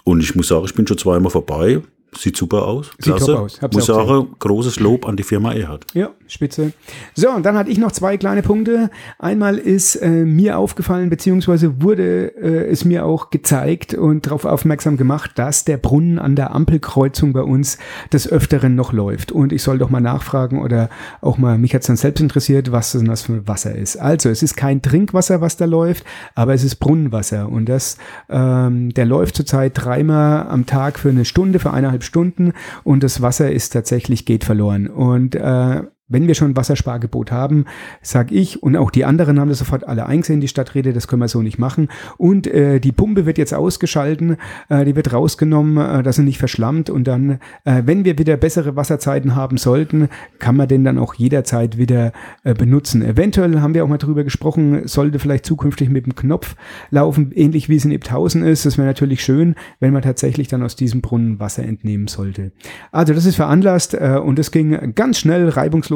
Und 0.05 0.23
ich 0.23 0.35
muss 0.35 0.49
sagen, 0.49 0.67
ich 0.67 0.75
bin 0.75 0.87
schon 0.87 0.99
zweimal 0.99 1.31
vorbei. 1.31 1.81
Sieht 2.17 2.37
super 2.37 2.67
aus. 2.67 2.91
Sieht 2.99 3.17
top 3.17 3.29
aus. 3.31 3.61
Hab's 3.61 3.77
Muss 3.77 3.91
auch 3.91 4.07
sagen, 4.07 4.35
großes 4.39 4.81
Lob 4.81 5.07
an 5.07 5.17
die 5.17 5.23
Firma 5.23 5.53
Erhard. 5.53 5.87
Ja, 5.95 6.11
spitze. 6.27 6.73
So, 7.15 7.31
und 7.31 7.45
dann 7.45 7.57
hatte 7.57 7.71
ich 7.71 7.79
noch 7.79 7.93
zwei 7.93 8.17
kleine 8.17 8.43
Punkte. 8.43 8.91
Einmal 9.19 9.59
ist 9.59 9.97
äh, 9.97 10.09
mir 10.09 10.59
aufgefallen, 10.59 11.11
beziehungsweise 11.11 11.83
wurde 11.83 12.35
äh, 12.37 12.71
es 12.71 12.85
mir 12.85 13.05
auch 13.05 13.31
gezeigt 13.31 13.95
und 13.95 14.27
darauf 14.27 14.45
aufmerksam 14.45 14.97
gemacht, 14.97 15.33
dass 15.37 15.65
der 15.65 15.77
Brunnen 15.77 16.19
an 16.19 16.37
der 16.37 16.55
Ampelkreuzung 16.55 17.33
bei 17.33 17.43
uns 17.43 17.79
des 18.13 18.31
Öfteren 18.31 18.75
noch 18.75 18.93
läuft. 18.93 19.33
Und 19.33 19.53
ich 19.53 19.63
soll 19.63 19.79
doch 19.79 19.91
mal 19.91 20.01
nachfragen 20.01 20.63
oder 20.63 20.89
auch 21.21 21.39
mal, 21.39 21.59
mich 21.59 21.75
hat 21.75 21.83
es 21.83 21.89
dann 21.89 21.97
selbst 21.97 22.21
interessiert, 22.21 22.73
was 22.73 22.93
denn 22.93 23.07
das 23.07 23.23
für 23.23 23.47
Wasser 23.49 23.75
ist. 23.75 23.97
Also, 23.97 24.29
es 24.29 24.43
ist 24.43 24.57
kein 24.57 24.83
Trinkwasser, 24.83 25.41
was 25.41 25.57
da 25.57 25.65
läuft, 25.65 26.05
aber 26.35 26.55
es 26.55 26.65
ist 26.65 26.77
Brunnenwasser. 26.77 27.49
Und 27.49 27.69
das, 27.69 27.99
ähm, 28.29 28.95
der 28.95 29.07
läuft 29.07 29.37
zurzeit 29.37 29.73
dreimal 29.75 30.47
am 30.49 30.67
Tag 30.67 30.99
für 30.99 31.09
eine 31.09 31.25
Stunde, 31.25 31.59
für 31.59 31.73
eineinhalb 31.73 32.04
Stunden 32.05 32.53
und 32.85 33.03
das 33.03 33.21
Wasser 33.23 33.51
ist 33.51 33.73
tatsächlich, 33.73 34.25
geht 34.25 34.45
verloren. 34.45 34.87
Und 34.89 35.35
äh, 35.35 35.83
wenn 36.07 36.27
wir 36.27 36.35
schon 36.35 36.51
ein 36.51 36.57
Wasserspargebot 36.57 37.33
haben, 37.33 37.65
sag 38.03 38.31
ich, 38.31 38.63
und 38.63 38.77
auch 38.77 38.91
die 38.91 39.07
anderen 39.07 39.41
haben 39.41 39.49
das 39.49 39.59
sofort 39.59 39.89
alle 39.89 40.05
eingesehen, 40.05 40.41
die 40.41 40.49
Stadträte, 40.49 40.93
das 40.93 41.09
können 41.09 41.23
wir 41.23 41.29
so 41.29 41.41
nicht 41.41 41.59
machen. 41.59 41.89
Und 42.19 42.47
äh, 42.47 42.79
die 42.79 42.93
Pumpe 42.93 43.25
wird 43.25 43.39
jetzt 43.39 43.55
ausgeschalten, 43.55 44.37
äh, 44.69 44.85
die 44.85 44.97
wird 44.97 45.15
rausgenommen, 45.15 45.79
äh, 45.79 46.03
dass 46.03 46.17
sie 46.17 46.23
nicht 46.23 46.39
verschlammt. 46.39 46.91
Und 46.91 47.05
dann, 47.05 47.39
äh, 47.65 47.83
wenn 47.87 48.05
wir 48.05 48.19
wieder 48.19 48.37
bessere 48.37 48.77
Wasserzeiten 48.77 49.35
haben 49.35 49.57
sollten, 49.57 50.09
kann 50.39 50.57
man 50.57 50.69
den 50.69 50.85
dann 50.85 50.99
auch 50.99 51.15
jederzeit 51.15 51.79
wieder 51.79 52.13
äh, 52.43 52.53
benutzen. 52.53 53.01
Eventuell 53.01 53.63
haben 53.63 53.73
wir 53.73 53.83
auch 53.83 53.89
mal 53.89 53.97
drüber 53.97 54.25
gesprochen, 54.25 54.87
sollte 54.87 55.19
vielleicht 55.19 55.47
zukünftig 55.47 55.89
mit 55.89 56.05
dem 56.05 56.15
Knopf 56.15 56.55
laufen, 56.91 57.33
ähnlich 57.35 57.71
wie 57.71 57.77
es 57.77 57.85
in 57.87 57.93
Ibthausen 57.93 58.45
ist. 58.45 58.67
Das 58.67 58.77
wäre 58.77 58.87
natürlich 58.87 59.25
schön, 59.25 59.55
wenn 59.81 59.95
man 59.95 60.03
tatsächlich 60.03 60.49
dann 60.49 60.63
aus 60.63 60.77
diesem 60.77 61.01
Brunnen 61.01 61.41
Wasser 61.41 61.65
entnehmen 61.65 62.09
sollte. 62.09 62.53
Also 62.93 63.15
das 63.15 63.25
ist 63.25 63.37
veranlasst 63.37 63.95
äh, 63.95 64.21
und 64.23 64.39
es 64.39 64.51
ging 64.51 64.95
ganz 64.95 65.19
schnell, 65.19 65.49
reibungslos. 65.49 65.95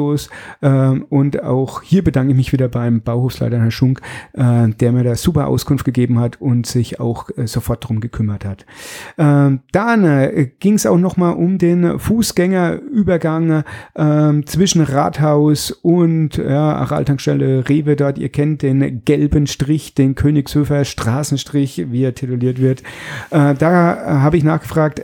Ähm, 0.61 1.05
und 1.09 1.43
auch 1.43 1.81
hier 1.81 2.03
bedanke 2.03 2.31
ich 2.31 2.37
mich 2.37 2.53
wieder 2.53 2.67
beim 2.67 3.01
Bauhofsleiter 3.01 3.59
Herr 3.59 3.71
Schunk, 3.71 4.01
äh, 4.33 4.69
der 4.69 4.91
mir 4.91 5.03
da 5.03 5.15
super 5.15 5.47
Auskunft 5.47 5.85
gegeben 5.85 6.19
hat 6.19 6.41
und 6.41 6.65
sich 6.65 6.99
auch 6.99 7.29
äh, 7.37 7.47
sofort 7.47 7.87
drum 7.87 7.99
gekümmert 7.99 8.45
hat. 8.45 8.65
Ähm, 9.17 9.61
dann 9.71 10.03
äh, 10.03 10.51
ging 10.59 10.75
es 10.75 10.85
auch 10.85 10.97
nochmal 10.97 11.35
um 11.35 11.57
den 11.57 11.99
Fußgängerübergang 11.99 13.63
ähm, 13.95 14.45
zwischen 14.45 14.81
Rathaus 14.81 15.71
und 15.71 16.37
ja, 16.37 16.75
Araltankstelle 16.75 17.67
Rewe 17.69 17.95
dort. 17.95 18.17
Ihr 18.17 18.29
kennt 18.29 18.61
den 18.61 19.03
gelben 19.05 19.47
Strich, 19.47 19.93
den 19.93 20.15
Königshöfer 20.15 20.85
Straßenstrich, 20.85 21.87
wie 21.91 22.03
er 22.03 22.15
tituliert 22.15 22.59
wird. 22.59 22.83
Da 23.29 24.19
habe 24.21 24.37
ich 24.37 24.43
nachgefragt, 24.43 25.01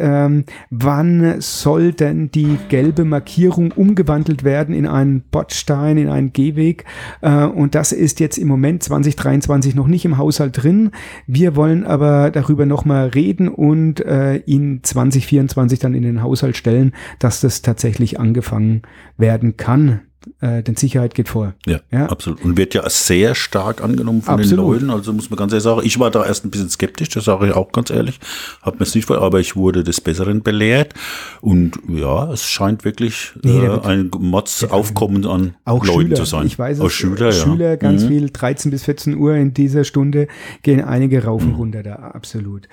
wann 0.69 1.41
soll 1.41 1.93
denn 1.93 2.31
die 2.31 2.57
gelbe 2.69 3.05
Markierung 3.05 3.71
umgewandelt 3.71 4.43
werden 4.43 4.73
in 4.75 4.84
einen 4.87 5.21
Bordstein, 5.29 5.97
in 5.97 6.09
einen 6.09 6.33
Gehweg? 6.33 6.85
Äh, 7.21 7.45
und 7.45 7.75
das 7.75 7.91
ist 7.91 8.19
jetzt 8.19 8.37
im 8.37 8.47
Moment 8.47 8.83
2023 8.83 9.75
noch 9.75 9.87
nicht 9.87 10.05
im 10.05 10.17
Haushalt 10.17 10.63
drin. 10.63 10.91
Wir 11.27 11.55
wollen 11.55 11.85
aber 11.85 12.31
darüber 12.31 12.65
nochmal 12.65 13.07
reden 13.09 13.47
und 13.47 13.99
äh, 14.05 14.37
ihn 14.45 14.81
2024 14.83 15.79
dann 15.79 15.93
in 15.93 16.03
den 16.03 16.21
Haushalt 16.21 16.57
stellen, 16.57 16.93
dass 17.19 17.41
das 17.41 17.61
tatsächlich 17.61 18.19
angefangen 18.19 18.81
werden 19.17 19.57
kann. 19.57 20.01
Äh, 20.41 20.63
denn 20.63 20.75
Sicherheit 20.75 21.13
geht 21.15 21.29
vor. 21.29 21.53
Ja, 21.65 21.79
Ja. 21.91 22.07
absolut. 22.07 22.43
Und 22.43 22.57
wird 22.57 22.73
ja 22.73 22.89
sehr 22.89 23.35
stark 23.35 23.83
angenommen 23.83 24.21
von 24.21 24.35
Absolut. 24.35 24.79
den 24.79 24.88
Leuten. 24.88 24.89
Also 24.89 25.13
muss 25.13 25.29
man 25.29 25.38
ganz 25.38 25.51
ehrlich 25.53 25.63
sagen, 25.63 25.81
ich 25.83 25.99
war 25.99 26.11
da 26.11 26.25
erst 26.25 26.45
ein 26.45 26.51
bisschen 26.51 26.69
skeptisch, 26.69 27.09
das 27.09 27.25
sage 27.25 27.47
ich 27.47 27.53
auch 27.53 27.71
ganz 27.71 27.89
ehrlich. 27.89 28.19
Hab 28.61 28.79
mir 28.79 28.85
es 28.85 28.95
nicht 28.95 29.05
vor, 29.05 29.21
aber 29.21 29.39
ich 29.39 29.55
wurde 29.55 29.83
des 29.83 30.01
Besseren 30.01 30.41
belehrt. 30.43 30.93
Und 31.41 31.79
ja, 31.88 32.31
es 32.31 32.43
scheint 32.47 32.85
wirklich 32.85 33.33
Nee, 33.43 33.65
äh, 33.65 33.79
ein 33.83 34.11
Motz-Aufkommen 34.17 35.25
an 35.25 35.55
Auch 35.65 35.85
Leuten 35.85 36.01
Schüler. 36.01 36.15
zu 36.15 36.25
sein. 36.25 36.45
Ich 36.47 36.57
weiß 36.59 36.79
Auch 36.81 36.85
es. 36.88 36.93
Schüler, 36.93 37.25
ja. 37.27 37.31
Schüler 37.31 37.77
ganz 37.77 38.03
Mhm. 38.03 38.07
viel, 38.07 38.29
13 38.31 38.71
bis 38.71 38.83
14 38.83 39.15
Uhr 39.17 39.35
in 39.35 39.53
dieser 39.53 39.83
Stunde 39.83 40.27
gehen 40.63 40.81
einige 40.83 41.23
rauf 41.23 41.43
und 41.43 41.53
runter 41.55 41.83
da, 41.83 41.95
absolut. 41.95 42.67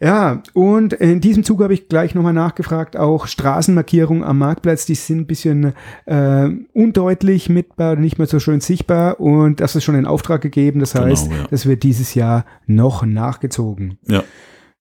Ja, 0.00 0.42
und 0.54 0.92
in 0.92 1.20
diesem 1.20 1.42
Zug 1.44 1.60
habe 1.62 1.74
ich 1.74 1.88
gleich 1.88 2.14
nochmal 2.14 2.32
nachgefragt, 2.32 2.96
auch 2.96 3.26
Straßenmarkierungen 3.26 4.22
am 4.22 4.38
Marktplatz, 4.38 4.86
die 4.86 4.94
sind 4.94 5.18
ein 5.18 5.26
bisschen 5.26 5.72
äh, 6.06 6.48
undeutlich 6.88 7.48
mitbar, 7.48 7.96
nicht 7.96 8.18
mehr 8.18 8.26
so 8.26 8.40
schön 8.40 8.60
sichtbar 8.60 9.20
und 9.20 9.60
das 9.60 9.76
ist 9.76 9.84
schon 9.84 9.94
in 9.94 10.06
Auftrag 10.06 10.40
gegeben. 10.40 10.80
Das 10.80 10.92
Genau, 10.94 11.04
heißt, 11.06 11.30
ja. 11.30 11.46
das 11.50 11.66
wird 11.66 11.82
dieses 11.82 12.14
Jahr 12.14 12.44
noch 12.66 13.04
nachgezogen. 13.04 13.98
Ja, 14.06 14.22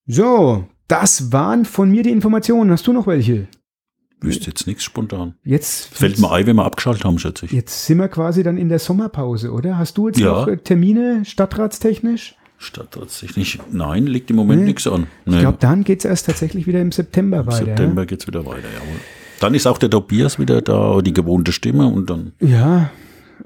So, 0.06 0.65
das 0.88 1.32
waren 1.34 1.65
von 1.65 1.91
mir 1.91 2.04
die 2.04 2.12
Informationen. 2.12 2.72
Hast 2.72 2.88
du 2.88 2.93
noch 2.93 3.08
welche? 3.08 3.48
wüsste 4.20 4.48
jetzt 4.48 4.65
nichts 4.65 4.84
spontan. 4.84 5.36
Jetzt 5.43 5.93
Fällt 5.96 6.17
mir 6.17 6.32
ein, 6.32 6.48
wenn 6.48 6.56
wir 6.56 6.65
abgeschaltet 6.65 7.06
haben, 7.06 7.20
schätze 7.20 7.46
ich. 7.46 7.52
Jetzt 7.52 7.86
sind 7.86 8.00
wir 8.00 8.08
quasi 8.08 8.41
dann 8.41 8.58
in 8.58 8.67
der 8.67 8.80
Sommerpause, 8.80 9.52
oder? 9.52 9.78
Hast 9.78 9.96
du 10.00 10.08
jetzt 10.08 10.20
Ja. 10.20 10.32
noch 10.32 10.48
äh, 10.48 10.58
Termine 10.58 11.24
stadtratstechnisch? 11.24 12.36
Statt 12.58 12.88
tatsächlich, 12.91 13.60
nein, 13.72 14.08
liegt 14.08 14.32
im 14.32 14.36
Moment 14.38 14.62
Nee. 14.62 14.70
nichts 14.70 14.88
an. 14.88 15.06
Ich 15.28 15.34
Nee. 15.34 15.39
glaube, 15.41 15.60
dann 15.60 15.84
geht's 15.84 16.04
erst 16.04 16.26
tatsächlich 16.26 16.65
wieder 16.65 16.82
im 16.82 16.91
September 16.91 17.41
Im 17.41 17.46
weiter. 17.46 17.65
September 17.65 18.08
geht's 18.08 18.26
wieder 18.26 18.43
weiter, 18.43 18.67
jawohl. 18.74 19.00
Dann 19.39 19.54
ist 19.54 19.67
auch 19.67 19.78
der 19.78 19.89
Tobias 19.89 20.39
wieder 20.39 20.62
da, 20.62 21.02
die 21.02 21.13
gewohnte 21.13 21.52
Stimme 21.52 21.88
und 21.88 22.10
dann, 22.10 22.34
Ja, 22.39 22.89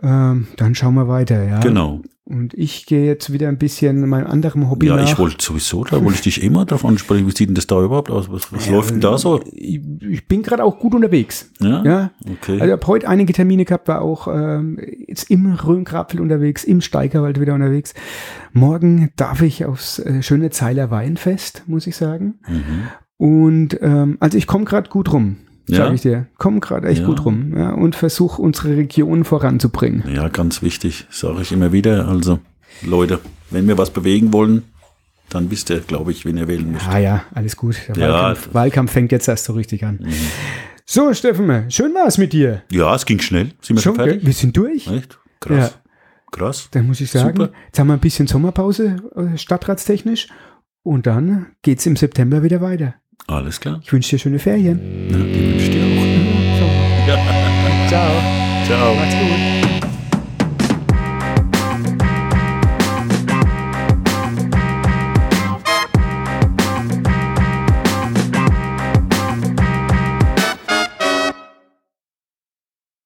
ähm, 0.01 0.47
dann 0.57 0.75
schauen 0.75 0.95
wir 0.95 1.07
weiter, 1.07 1.43
ja. 1.43 1.59
genau. 1.59 2.01
Und 2.23 2.53
ich 2.53 2.85
gehe 2.85 3.05
jetzt 3.05 3.33
wieder 3.33 3.49
ein 3.49 3.57
bisschen 3.57 4.07
meinem 4.07 4.27
anderen 4.27 4.69
Hobby 4.69 4.87
Ja, 4.87 4.95
nach. 4.95 5.03
ich 5.03 5.19
wollte 5.19 5.43
sowieso, 5.43 5.83
da 5.83 6.01
wollte 6.01 6.15
ich 6.15 6.21
dich 6.21 6.41
immer 6.43 6.63
davon 6.65 6.91
ansprechen. 6.91 7.27
Wie 7.27 7.31
sieht 7.35 7.49
denn 7.49 7.55
das 7.55 7.67
da 7.67 7.83
überhaupt 7.83 8.09
aus? 8.09 8.31
Was, 8.31 8.53
was 8.53 8.69
läuft 8.69 8.91
denn 8.91 9.01
da 9.01 9.17
so? 9.17 9.41
Ich, 9.51 9.81
ich 9.99 10.27
bin 10.29 10.41
gerade 10.41 10.63
auch 10.63 10.79
gut 10.79 10.95
unterwegs. 10.95 11.51
Ja? 11.59 11.83
Ja, 11.83 12.11
Okay. 12.23 12.53
Also 12.53 12.65
ich 12.65 12.71
habe 12.71 12.87
heute 12.87 13.09
einige 13.09 13.33
Termine 13.33 13.65
gehabt, 13.65 13.89
war 13.89 14.01
auch 14.01 14.29
ähm, 14.33 14.79
jetzt 15.07 15.29
im 15.29 15.51
Rhöngrapfel 15.55 16.21
unterwegs, 16.21 16.63
im 16.63 16.79
Steigerwald 16.79 17.41
wieder 17.41 17.53
unterwegs. 17.53 17.93
Morgen 18.53 19.09
darf 19.17 19.41
ich 19.41 19.65
aufs 19.65 19.99
äh, 19.99 20.23
schöne 20.23 20.51
Zeiler 20.51 20.89
Weinfest, 20.89 21.63
muss 21.67 21.85
ich 21.85 21.97
sagen. 21.97 22.35
Mhm. 22.47 22.87
Und 23.17 23.77
ähm, 23.81 24.15
also 24.21 24.37
ich 24.37 24.47
komme 24.47 24.63
gerade 24.63 24.89
gut 24.89 25.11
rum, 25.11 25.35
Ja? 25.71 25.77
sage 25.85 25.95
ich 25.95 26.01
dir. 26.01 26.27
Komme 26.37 26.59
gerade 26.59 26.87
echt 26.87 27.01
Ja. 27.01 27.05
gut 27.07 27.25
rum 27.25 27.57
ja, 27.57 27.71
und 27.71 27.95
versuche 27.95 28.41
unsere 28.41 28.75
Region 28.77 29.23
voranzubringen. 29.23 30.03
Ja, 30.13 30.27
ganz 30.27 30.61
wichtig, 30.61 31.07
sage 31.09 31.41
ich 31.41 31.51
immer 31.51 31.71
wieder. 31.71 32.07
Also, 32.07 32.39
Leute, 32.83 33.19
wenn 33.49 33.67
wir 33.67 33.77
was 33.77 33.89
bewegen 33.89 34.31
wollen, 34.33 34.63
dann 35.29 35.49
wisst 35.49 35.69
ihr, 35.69 35.79
glaube 35.79 36.11
ich, 36.11 36.25
wen 36.25 36.37
ihr 36.37 36.47
wählen 36.47 36.71
müsst. 36.71 36.87
Ah 36.87 36.97
ja, 36.99 37.23
alles 37.33 37.55
gut. 37.55 37.77
Der. 37.95 38.09
Wahlkampf, 38.11 38.49
Wahlkampf 38.53 38.91
fängt 38.91 39.11
jetzt 39.11 39.27
erst 39.27 39.45
so 39.45 39.53
richtig 39.53 39.83
an. 39.85 40.05
So, 40.85 41.13
Steffen, 41.13 41.71
schön 41.71 41.93
war 41.93 42.05
es 42.07 42.17
mit 42.17 42.33
dir. 42.33 42.63
Ja, 42.69 42.93
es 42.95 43.05
ging 43.05 43.19
schnell. 43.19 43.51
Sind 43.61 43.77
wir 43.77 43.81
schon, 43.81 43.95
Schon, 43.95 44.03
fertig? 44.05 44.25
wir 44.25 44.33
sind 44.33 44.57
durch. 44.57 44.87
Echt? 44.87 45.17
Krass. 45.39 45.77
Krass. 46.31 46.67
Dann 46.71 46.87
muss 46.87 46.99
ich 47.01 47.11
sagen, 47.11 47.37
Super. 47.37 47.53
jetzt 47.65 47.79
haben 47.79 47.87
wir 47.87 47.93
ein 47.93 47.99
bisschen 47.99 48.27
Sommerpause, 48.27 48.97
äh, 49.15 49.37
stadtratstechnisch. 49.37 50.27
Und 50.83 51.05
dann 51.07 51.47
geht's 51.61 51.85
im 51.85 51.95
September 51.95 52.43
wieder 52.43 52.59
weiter. 52.61 52.95
Alles 53.27 53.59
klar. 53.61 53.79
Ich 53.83 53.93
wünsche 53.93 54.11
dir 54.11 54.19
schöne 54.19 54.39
Ferien. 54.39 54.79
Ja. 55.11 55.60
Ciao. 57.91 58.63
Ciao. 58.63 58.95
Macht's 58.95 59.15
gut. 59.19 59.50